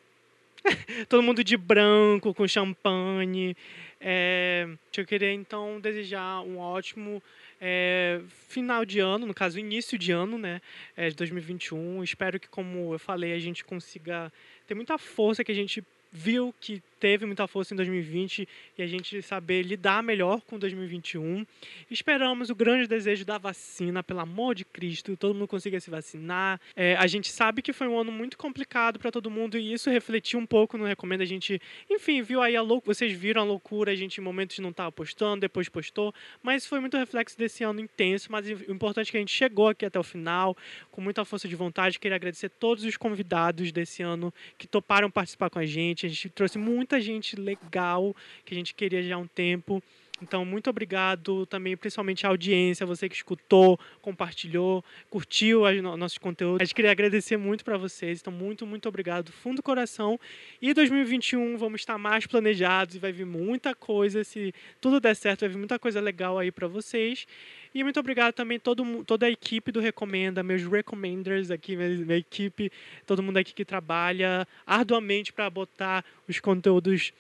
todo 1.08 1.24
mundo 1.24 1.42
de 1.42 1.56
branco, 1.56 2.34
com 2.34 2.46
champanhe. 2.46 3.56
É, 4.02 4.68
eu 4.98 5.06
queria, 5.06 5.32
então, 5.32 5.80
desejar 5.80 6.42
um 6.42 6.58
ótimo 6.58 7.24
é, 7.60 8.22
final 8.48 8.86
de 8.86 9.00
ano, 9.00 9.26
no 9.26 9.34
caso, 9.34 9.60
início 9.60 9.98
de 9.98 10.12
ano, 10.12 10.38
né? 10.38 10.62
é, 10.96 11.10
de 11.10 11.16
2021. 11.16 12.04
Espero 12.04 12.40
que, 12.40 12.48
como 12.48 12.94
eu 12.94 13.00
falei, 13.00 13.34
a 13.34 13.40
gente 13.40 13.64
consiga 13.64 14.32
ter 14.68 14.76
muita 14.76 14.98
força, 14.98 15.44
que 15.44 15.52
a 15.52 15.56
gente 15.56 15.84
viu 16.12 16.54
que 16.62 16.82
teve 17.00 17.26
muita 17.26 17.48
força 17.48 17.74
em 17.74 17.78
2020 17.78 18.48
e 18.78 18.82
a 18.82 18.88
gente 18.88 19.22
saber 19.22 19.64
lidar 19.64 20.02
melhor 20.04 20.42
com 20.42 20.58
2021. 20.58 21.46
Esperamos 21.90 22.50
o 22.50 22.56
grande 22.56 22.88
desejo 22.88 23.26
da 23.26 23.38
vacina, 23.38 24.04
pelo 24.04 24.20
amor 24.20 24.56
de 24.56 24.66
Cristo, 24.66 25.16
todo 25.18 25.34
mundo 25.34 25.48
consiga 25.48 25.80
se 25.80 25.90
vacinar. 25.90 26.60
É, 26.76 26.96
a 26.96 27.08
gente 27.08 27.32
sabe 27.32 27.62
que 27.62 27.74
foi 27.74 27.88
um 27.88 27.98
ano 27.98 28.12
muito 28.12 28.38
complicado 28.38 29.00
para 29.00 29.12
todo 29.12 29.30
mundo 29.30 29.58
e 29.58 29.74
isso 29.74 29.90
refletiu 29.90 30.40
um 30.40 30.46
pouco 30.46 30.78
no 30.78 30.86
Recomenda. 30.86 31.24
A 31.24 31.28
gente, 31.28 31.62
enfim, 31.90 32.22
viu 32.22 32.42
aí 32.42 32.56
a 32.56 32.62
loucura, 32.62 32.94
vocês 32.94 33.14
viram 33.14 33.42
a 33.42 33.46
loucura, 33.46 33.92
a 33.92 33.96
gente 33.96 34.20
em 34.20 34.24
momentos 34.24 34.60
não 34.60 34.70
estava 34.70 34.92
postando, 34.92 35.42
depois 35.42 35.70
postou, 35.70 36.14
mas 36.42 36.66
foi 36.66 36.80
muito 36.80 36.98
reflexo 36.98 37.38
desse 37.38 37.64
ano 37.64 37.80
intenso. 37.80 38.32
Mas 38.32 38.48
o 38.48 38.72
importante 38.72 39.10
é 39.10 39.12
que 39.12 39.18
a 39.18 39.20
gente 39.20 39.34
chegou 39.34 39.68
aqui 39.70 39.86
até 39.86 40.00
o 40.00 40.04
final, 40.04 40.56
com 40.92 41.02
muita 41.02 41.26
força 41.26 41.48
de 41.48 41.56
vontade. 41.56 42.00
Queria 42.00 42.16
agradecer 42.16 42.50
todos 42.50 42.84
os 42.84 42.98
convidados 42.98 43.72
desse 43.72 44.02
ano 44.02 44.34
que 44.58 44.68
toparam 44.68 45.10
participar 45.10 45.50
com 45.50 45.60
a 45.60 45.66
gente. 45.66 46.06
A 46.06 46.10
gente 46.10 46.30
trouxe 46.30 46.58
muita 46.86 47.02
gente 47.02 47.36
legal 47.36 48.16
que 48.46 48.54
a 48.54 48.58
gente 48.58 48.76
queria 48.76 49.02
já 49.02 49.16
há 49.16 49.18
um 49.18 49.26
tempo. 49.26 49.82
Então, 50.22 50.46
muito 50.46 50.70
obrigado 50.70 51.46
também, 51.46 51.76
principalmente 51.76 52.26
a 52.26 52.30
audiência, 52.30 52.86
você 52.86 53.10
que 53.10 53.16
escutou, 53.16 53.78
compartilhou, 54.02 54.82
curtiu 55.10 55.64
no- 55.82 55.98
nosso 55.98 56.22
conteúdo. 56.22 56.62
A 56.62 56.64
gente 56.66 56.74
queria 56.74 56.90
agradecer 56.92 57.36
muito 57.36 57.66
para 57.66 57.78
vocês. 57.78 58.22
Então, 58.22 58.32
muito, 58.32 58.66
muito 58.66 58.88
obrigado, 58.88 59.26
do 59.26 59.32
fundo 59.34 59.58
do 59.58 59.64
coração. 59.64 60.18
E 60.62 60.74
2021 60.74 61.58
vamos 61.58 61.82
estar 61.82 61.98
mais 61.98 62.26
planejados 62.26 62.96
e 62.96 63.00
vai 63.00 63.12
vir 63.12 63.26
muita 63.26 63.76
coisa. 63.76 64.24
Se 64.24 64.54
tudo 64.80 65.02
der 65.02 65.16
certo, 65.18 65.42
vai 65.42 65.50
vir 65.50 65.58
muita 65.58 65.78
coisa 65.78 66.00
legal 66.00 66.40
aí 66.40 66.50
para 66.50 66.68
vocês. 66.68 67.28
E 67.74 67.84
muito 67.84 68.00
obrigado 68.00 68.34
também 68.34 68.58
todo, 68.58 69.04
toda 69.04 69.26
a 69.26 69.30
equipe 69.30 69.70
do 69.70 69.82
Recomenda, 69.82 70.42
meus 70.42 70.64
recommenders 70.64 71.52
aqui, 71.52 71.76
minha, 71.76 71.90
minha 71.90 72.18
equipe, 72.18 72.72
todo 73.06 73.22
mundo 73.22 73.36
aqui 73.36 73.54
que 73.54 73.66
trabalha 73.66 74.48
arduamente 74.66 75.34
para 75.34 75.50
botar 75.50 76.06
os 76.26 76.40
conteúdos 76.40 77.12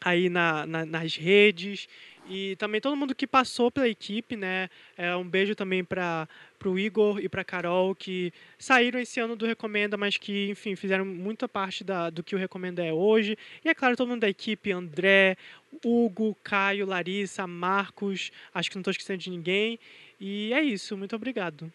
aí 0.00 0.28
na, 0.28 0.66
na- 0.66 0.84
nas 0.84 1.14
redes 1.16 1.88
e 2.26 2.56
também 2.56 2.80
todo 2.80 2.96
mundo 2.96 3.14
que 3.14 3.26
passou 3.26 3.70
pela 3.70 3.88
equipe, 3.88 4.36
né? 4.36 4.68
É, 4.96 5.14
um 5.14 5.28
beijo 5.28 5.54
também 5.54 5.84
para 5.84 6.28
o 6.64 6.78
Igor 6.78 7.18
e 7.18 7.28
para 7.28 7.44
Carol 7.44 7.94
que 7.94 8.32
saíram 8.58 8.98
esse 8.98 9.20
ano 9.20 9.36
do 9.36 9.46
Recomenda, 9.46 9.96
mas 9.96 10.16
que, 10.16 10.48
enfim, 10.50 10.74
fizeram 10.74 11.04
muita 11.04 11.48
parte 11.48 11.84
da, 11.84 12.08
do 12.10 12.22
que 12.22 12.34
o 12.34 12.38
Recomenda 12.38 12.84
é 12.84 12.92
hoje. 12.92 13.36
E 13.64 13.68
é 13.68 13.74
claro, 13.74 13.96
todo 13.96 14.08
mundo 14.08 14.20
da 14.20 14.28
equipe, 14.28 14.72
André, 14.72 15.36
Hugo, 15.84 16.36
Caio, 16.42 16.86
Larissa, 16.86 17.46
Marcos, 17.46 18.30
acho 18.54 18.70
que 18.70 18.76
não 18.76 18.80
estou 18.80 18.90
esquecendo 18.90 19.18
de 19.18 19.30
ninguém. 19.30 19.78
E 20.18 20.52
é 20.52 20.62
isso, 20.62 20.96
muito 20.96 21.14
obrigado. 21.14 21.70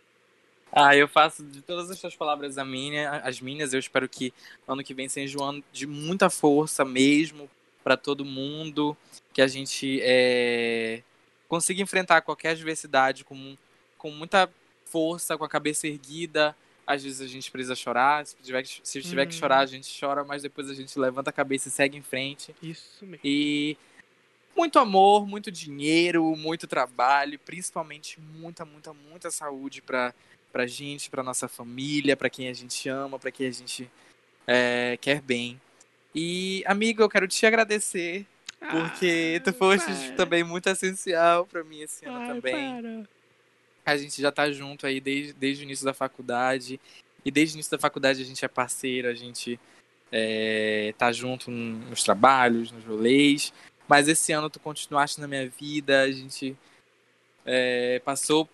Ah, 0.71 0.95
eu 0.95 1.07
faço 1.07 1.43
de 1.43 1.61
todas 1.61 1.89
as 1.89 1.99
suas 1.99 2.15
palavras 2.15 2.57
a 2.57 2.65
minha, 2.65 3.09
as 3.09 3.41
minhas. 3.41 3.73
Eu 3.73 3.79
espero 3.79 4.07
que 4.07 4.33
ano 4.67 4.83
que 4.83 4.93
vem 4.93 5.09
seja 5.09 5.39
um 5.39 5.43
ano 5.43 5.63
de 5.71 5.87
muita 5.87 6.29
força 6.29 6.85
mesmo 6.85 7.49
para 7.83 7.95
todo 7.97 8.25
mundo, 8.25 8.95
que 9.33 9.41
a 9.41 9.47
gente 9.47 9.99
é, 10.01 11.01
consiga 11.47 11.81
enfrentar 11.81 12.21
qualquer 12.21 12.49
adversidade 12.51 13.23
com, 13.23 13.57
com 13.97 14.11
muita 14.11 14.49
força, 14.85 15.37
com 15.37 15.43
a 15.43 15.49
cabeça 15.49 15.87
erguida. 15.87 16.55
Às 16.85 17.03
vezes 17.03 17.21
a 17.21 17.27
gente 17.27 17.51
precisa 17.51 17.75
chorar, 17.75 18.25
se 18.25 18.35
tiver, 18.37 18.63
que- 18.63 18.81
se 18.83 19.01
tiver 19.01 19.25
que 19.27 19.33
chorar, 19.35 19.59
a 19.59 19.65
gente 19.65 19.87
chora, 19.99 20.23
mas 20.23 20.41
depois 20.41 20.69
a 20.69 20.73
gente 20.73 20.97
levanta 20.97 21.29
a 21.29 21.33
cabeça 21.33 21.67
e 21.67 21.71
segue 21.71 21.97
em 21.97 22.01
frente. 22.01 22.53
Isso 22.61 23.05
mesmo. 23.05 23.19
E 23.23 23.77
muito 24.55 24.79
amor, 24.79 25.27
muito 25.27 25.51
dinheiro, 25.51 26.35
muito 26.35 26.67
trabalho, 26.67 27.39
principalmente 27.39 28.19
muita, 28.19 28.65
muita, 28.65 28.91
muita 28.93 29.31
saúde 29.31 29.81
para 29.81 30.13
pra 30.51 30.65
gente, 30.65 31.11
pra 31.11 31.21
nossa 31.21 31.47
família, 31.47 32.17
para 32.17 32.27
quem 32.27 32.47
a 32.49 32.53
gente 32.53 32.89
ama, 32.89 33.19
para 33.19 33.29
quem 33.29 33.45
a 33.45 33.51
gente 33.51 33.87
é, 34.47 34.97
quer 34.99 35.21
bem. 35.21 35.61
E, 36.13 36.63
amigo, 36.65 37.01
eu 37.01 37.09
quero 37.09 37.27
te 37.27 37.45
agradecer, 37.45 38.25
porque 38.59 39.37
ah, 39.39 39.43
tu 39.43 39.53
foste 39.53 39.85
para. 39.85 40.15
também 40.15 40.43
muito 40.43 40.67
essencial 40.67 41.45
para 41.45 41.63
mim 41.63 41.81
esse 41.81 42.05
ano 42.05 42.17
Ai, 42.17 42.27
também. 42.27 42.81
Para. 42.81 43.09
A 43.85 43.97
gente 43.97 44.21
já 44.21 44.31
tá 44.31 44.51
junto 44.51 44.85
aí 44.85 44.99
desde, 44.99 45.33
desde 45.33 45.63
o 45.63 45.65
início 45.65 45.85
da 45.85 45.93
faculdade. 45.93 46.79
E 47.23 47.31
desde 47.31 47.55
o 47.55 47.57
início 47.57 47.71
da 47.71 47.79
faculdade 47.79 48.21
a 48.21 48.25
gente 48.25 48.43
é 48.43 48.47
parceiro, 48.47 49.07
a 49.07 49.13
gente 49.13 49.59
é, 50.11 50.93
tá 50.97 51.11
junto 51.11 51.51
nos 51.51 52.03
trabalhos, 52.03 52.71
nos 52.71 52.83
rolês. 52.85 53.53
Mas 53.87 54.07
esse 54.07 54.31
ano 54.31 54.49
tu 54.49 54.59
continuaste 54.59 55.19
na 55.19 55.27
minha 55.27 55.49
vida, 55.49 56.03
a 56.03 56.11
gente 56.11 56.55
é, 57.45 57.99
passou 58.05 58.47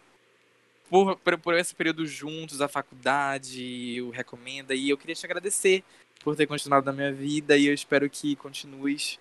por, 0.90 1.18
por, 1.18 1.38
por, 1.38 1.54
esse 1.56 1.76
período 1.76 2.06
juntos, 2.06 2.62
a 2.62 2.68
faculdade, 2.68 4.02
o 4.02 4.10
Recomenda, 4.12 4.74
e 4.74 4.90
eu 4.90 4.98
queria 4.98 5.16
te 5.16 5.26
agradecer 5.26 5.84
por 6.24 6.36
ter 6.36 6.48
continuado 6.48 6.86
na 6.86 6.94
minha 6.94 7.14
vida 7.14 7.58
e 7.58 7.68
eu 7.68 7.74
espero 7.74 8.10
que 8.10 8.36
continues. 8.36 9.20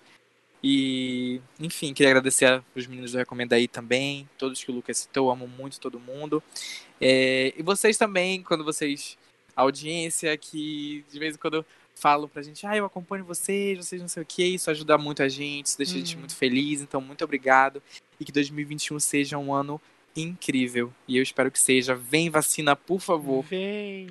E, 0.63 1.39
enfim, 1.59 1.93
queria 1.93 2.09
agradecer 2.09 2.63
os 2.75 2.87
meninos 2.87 3.11
do 3.11 3.17
Recomenda 3.19 3.55
aí 3.55 3.67
também, 3.67 4.27
todos 4.37 4.63
que 4.63 4.71
o 4.71 4.73
Lucas 4.73 4.97
citou, 4.97 5.29
amo 5.29 5.47
muito 5.47 5.79
todo 5.79 5.99
mundo. 5.99 6.41
É, 6.99 7.53
e 7.55 7.61
vocês 7.61 7.97
também, 7.97 8.41
quando 8.41 8.63
vocês, 8.63 9.17
a 9.55 9.61
audiência 9.61 10.35
que 10.37 11.05
de 11.11 11.19
vez 11.19 11.35
em 11.35 11.37
quando 11.37 11.63
falam 11.93 12.27
pra 12.27 12.41
gente, 12.41 12.65
ah, 12.65 12.75
eu 12.75 12.85
acompanho 12.85 13.23
vocês, 13.23 13.77
vocês 13.77 14.01
não 14.01 14.07
sei 14.07 14.23
o 14.23 14.25
que, 14.25 14.43
isso 14.43 14.71
ajuda 14.71 14.97
muito 14.97 15.21
a 15.21 15.29
gente, 15.29 15.67
isso 15.67 15.77
deixa 15.77 15.93
a 15.93 15.97
gente 15.97 16.15
uhum. 16.15 16.21
muito 16.21 16.35
feliz, 16.35 16.81
então 16.81 16.99
muito 16.99 17.23
obrigado. 17.23 17.81
E 18.19 18.25
que 18.25 18.31
2021 18.31 18.99
seja 18.99 19.37
um 19.37 19.53
ano 19.53 19.79
incrível. 20.15 20.91
E 21.07 21.17
eu 21.17 21.23
espero 21.23 21.51
que 21.51 21.59
seja. 21.59 21.93
Vem 21.93 22.29
vacina, 22.29 22.75
por 22.75 22.99
favor. 22.99 23.43
Vem. 23.43 24.07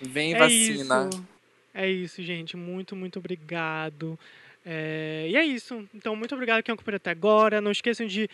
Vem 0.00 0.34
é 0.34 0.38
vacina. 0.38 1.10
Isso. 1.12 1.35
É 1.76 1.90
isso, 1.90 2.22
gente. 2.22 2.56
Muito, 2.56 2.96
muito 2.96 3.18
obrigado. 3.18 4.18
É, 4.68 5.28
e 5.30 5.36
é 5.36 5.44
isso. 5.44 5.88
Então, 5.94 6.16
muito 6.16 6.34
obrigado 6.34 6.60
quem 6.60 6.72
acompanhou 6.72 6.96
até 6.96 7.10
agora. 7.10 7.60
Não 7.60 7.70
esqueçam 7.70 8.04
de. 8.04 8.28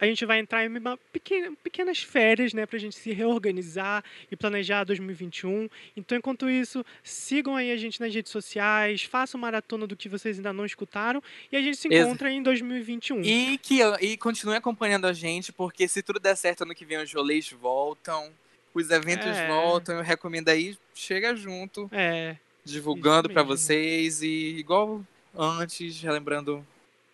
A 0.00 0.06
gente 0.06 0.24
vai 0.24 0.38
entrar 0.38 0.64
em 0.64 0.70
pequena, 1.12 1.52
pequenas 1.62 2.02
férias, 2.02 2.54
né? 2.54 2.64
Pra 2.64 2.78
gente 2.78 2.96
se 2.96 3.12
reorganizar 3.12 4.02
e 4.32 4.36
planejar 4.36 4.84
2021. 4.84 5.68
Então, 5.94 6.16
enquanto 6.16 6.48
isso, 6.48 6.82
sigam 7.02 7.54
aí 7.54 7.70
a 7.70 7.76
gente 7.76 8.00
nas 8.00 8.14
redes 8.14 8.32
sociais, 8.32 9.02
façam 9.02 9.38
maratona 9.38 9.86
do 9.86 9.94
que 9.94 10.08
vocês 10.08 10.38
ainda 10.38 10.54
não 10.54 10.64
escutaram. 10.64 11.22
E 11.52 11.56
a 11.56 11.60
gente 11.60 11.76
se 11.76 11.88
encontra 11.88 12.30
Ex 12.30 12.38
em 12.38 12.42
2021. 12.42 13.20
E, 13.22 13.58
que, 13.58 13.80
e 14.00 14.16
continue 14.16 14.56
acompanhando 14.56 15.06
a 15.06 15.12
gente, 15.12 15.52
porque 15.52 15.86
se 15.86 16.02
tudo 16.02 16.18
der 16.18 16.34
certo 16.34 16.62
ano 16.62 16.74
que 16.74 16.86
vem, 16.86 16.96
os 17.02 17.12
rolês 17.12 17.50
voltam, 17.50 18.32
os 18.72 18.88
eventos 18.88 19.26
é. 19.26 19.48
voltam. 19.48 19.96
Eu 19.96 20.02
recomendo 20.02 20.48
aí, 20.48 20.78
chega 20.94 21.36
junto. 21.36 21.90
É. 21.92 22.36
Divulgando 22.64 23.28
para 23.28 23.42
vocês. 23.42 24.22
E 24.22 24.56
igual 24.58 25.02
antes, 25.36 26.00
relembrando 26.00 26.56
um 26.56 26.64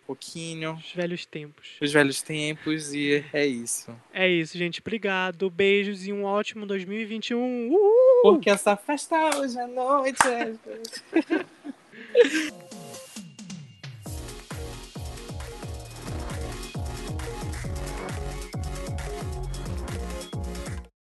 pouquinho. 0.07 0.73
Os 0.73 0.93
velhos 0.93 1.25
tempos. 1.25 1.69
Os 1.81 1.91
velhos 1.91 2.21
tempos, 2.21 2.93
e 2.93 3.23
é 3.33 3.45
isso. 3.45 3.95
É 4.13 4.29
isso, 4.29 4.57
gente. 4.57 4.79
Obrigado. 4.79 5.49
Beijos 5.49 6.07
e 6.07 6.13
um 6.13 6.23
ótimo 6.23 6.65
2021. 6.65 7.69
Uhul! 7.69 8.21
Porque 8.23 8.49
essa 8.49 8.75
festa 8.75 9.37
hoje 9.37 9.59
à 9.59 9.67
noite 9.67 10.19
é. 10.27 10.53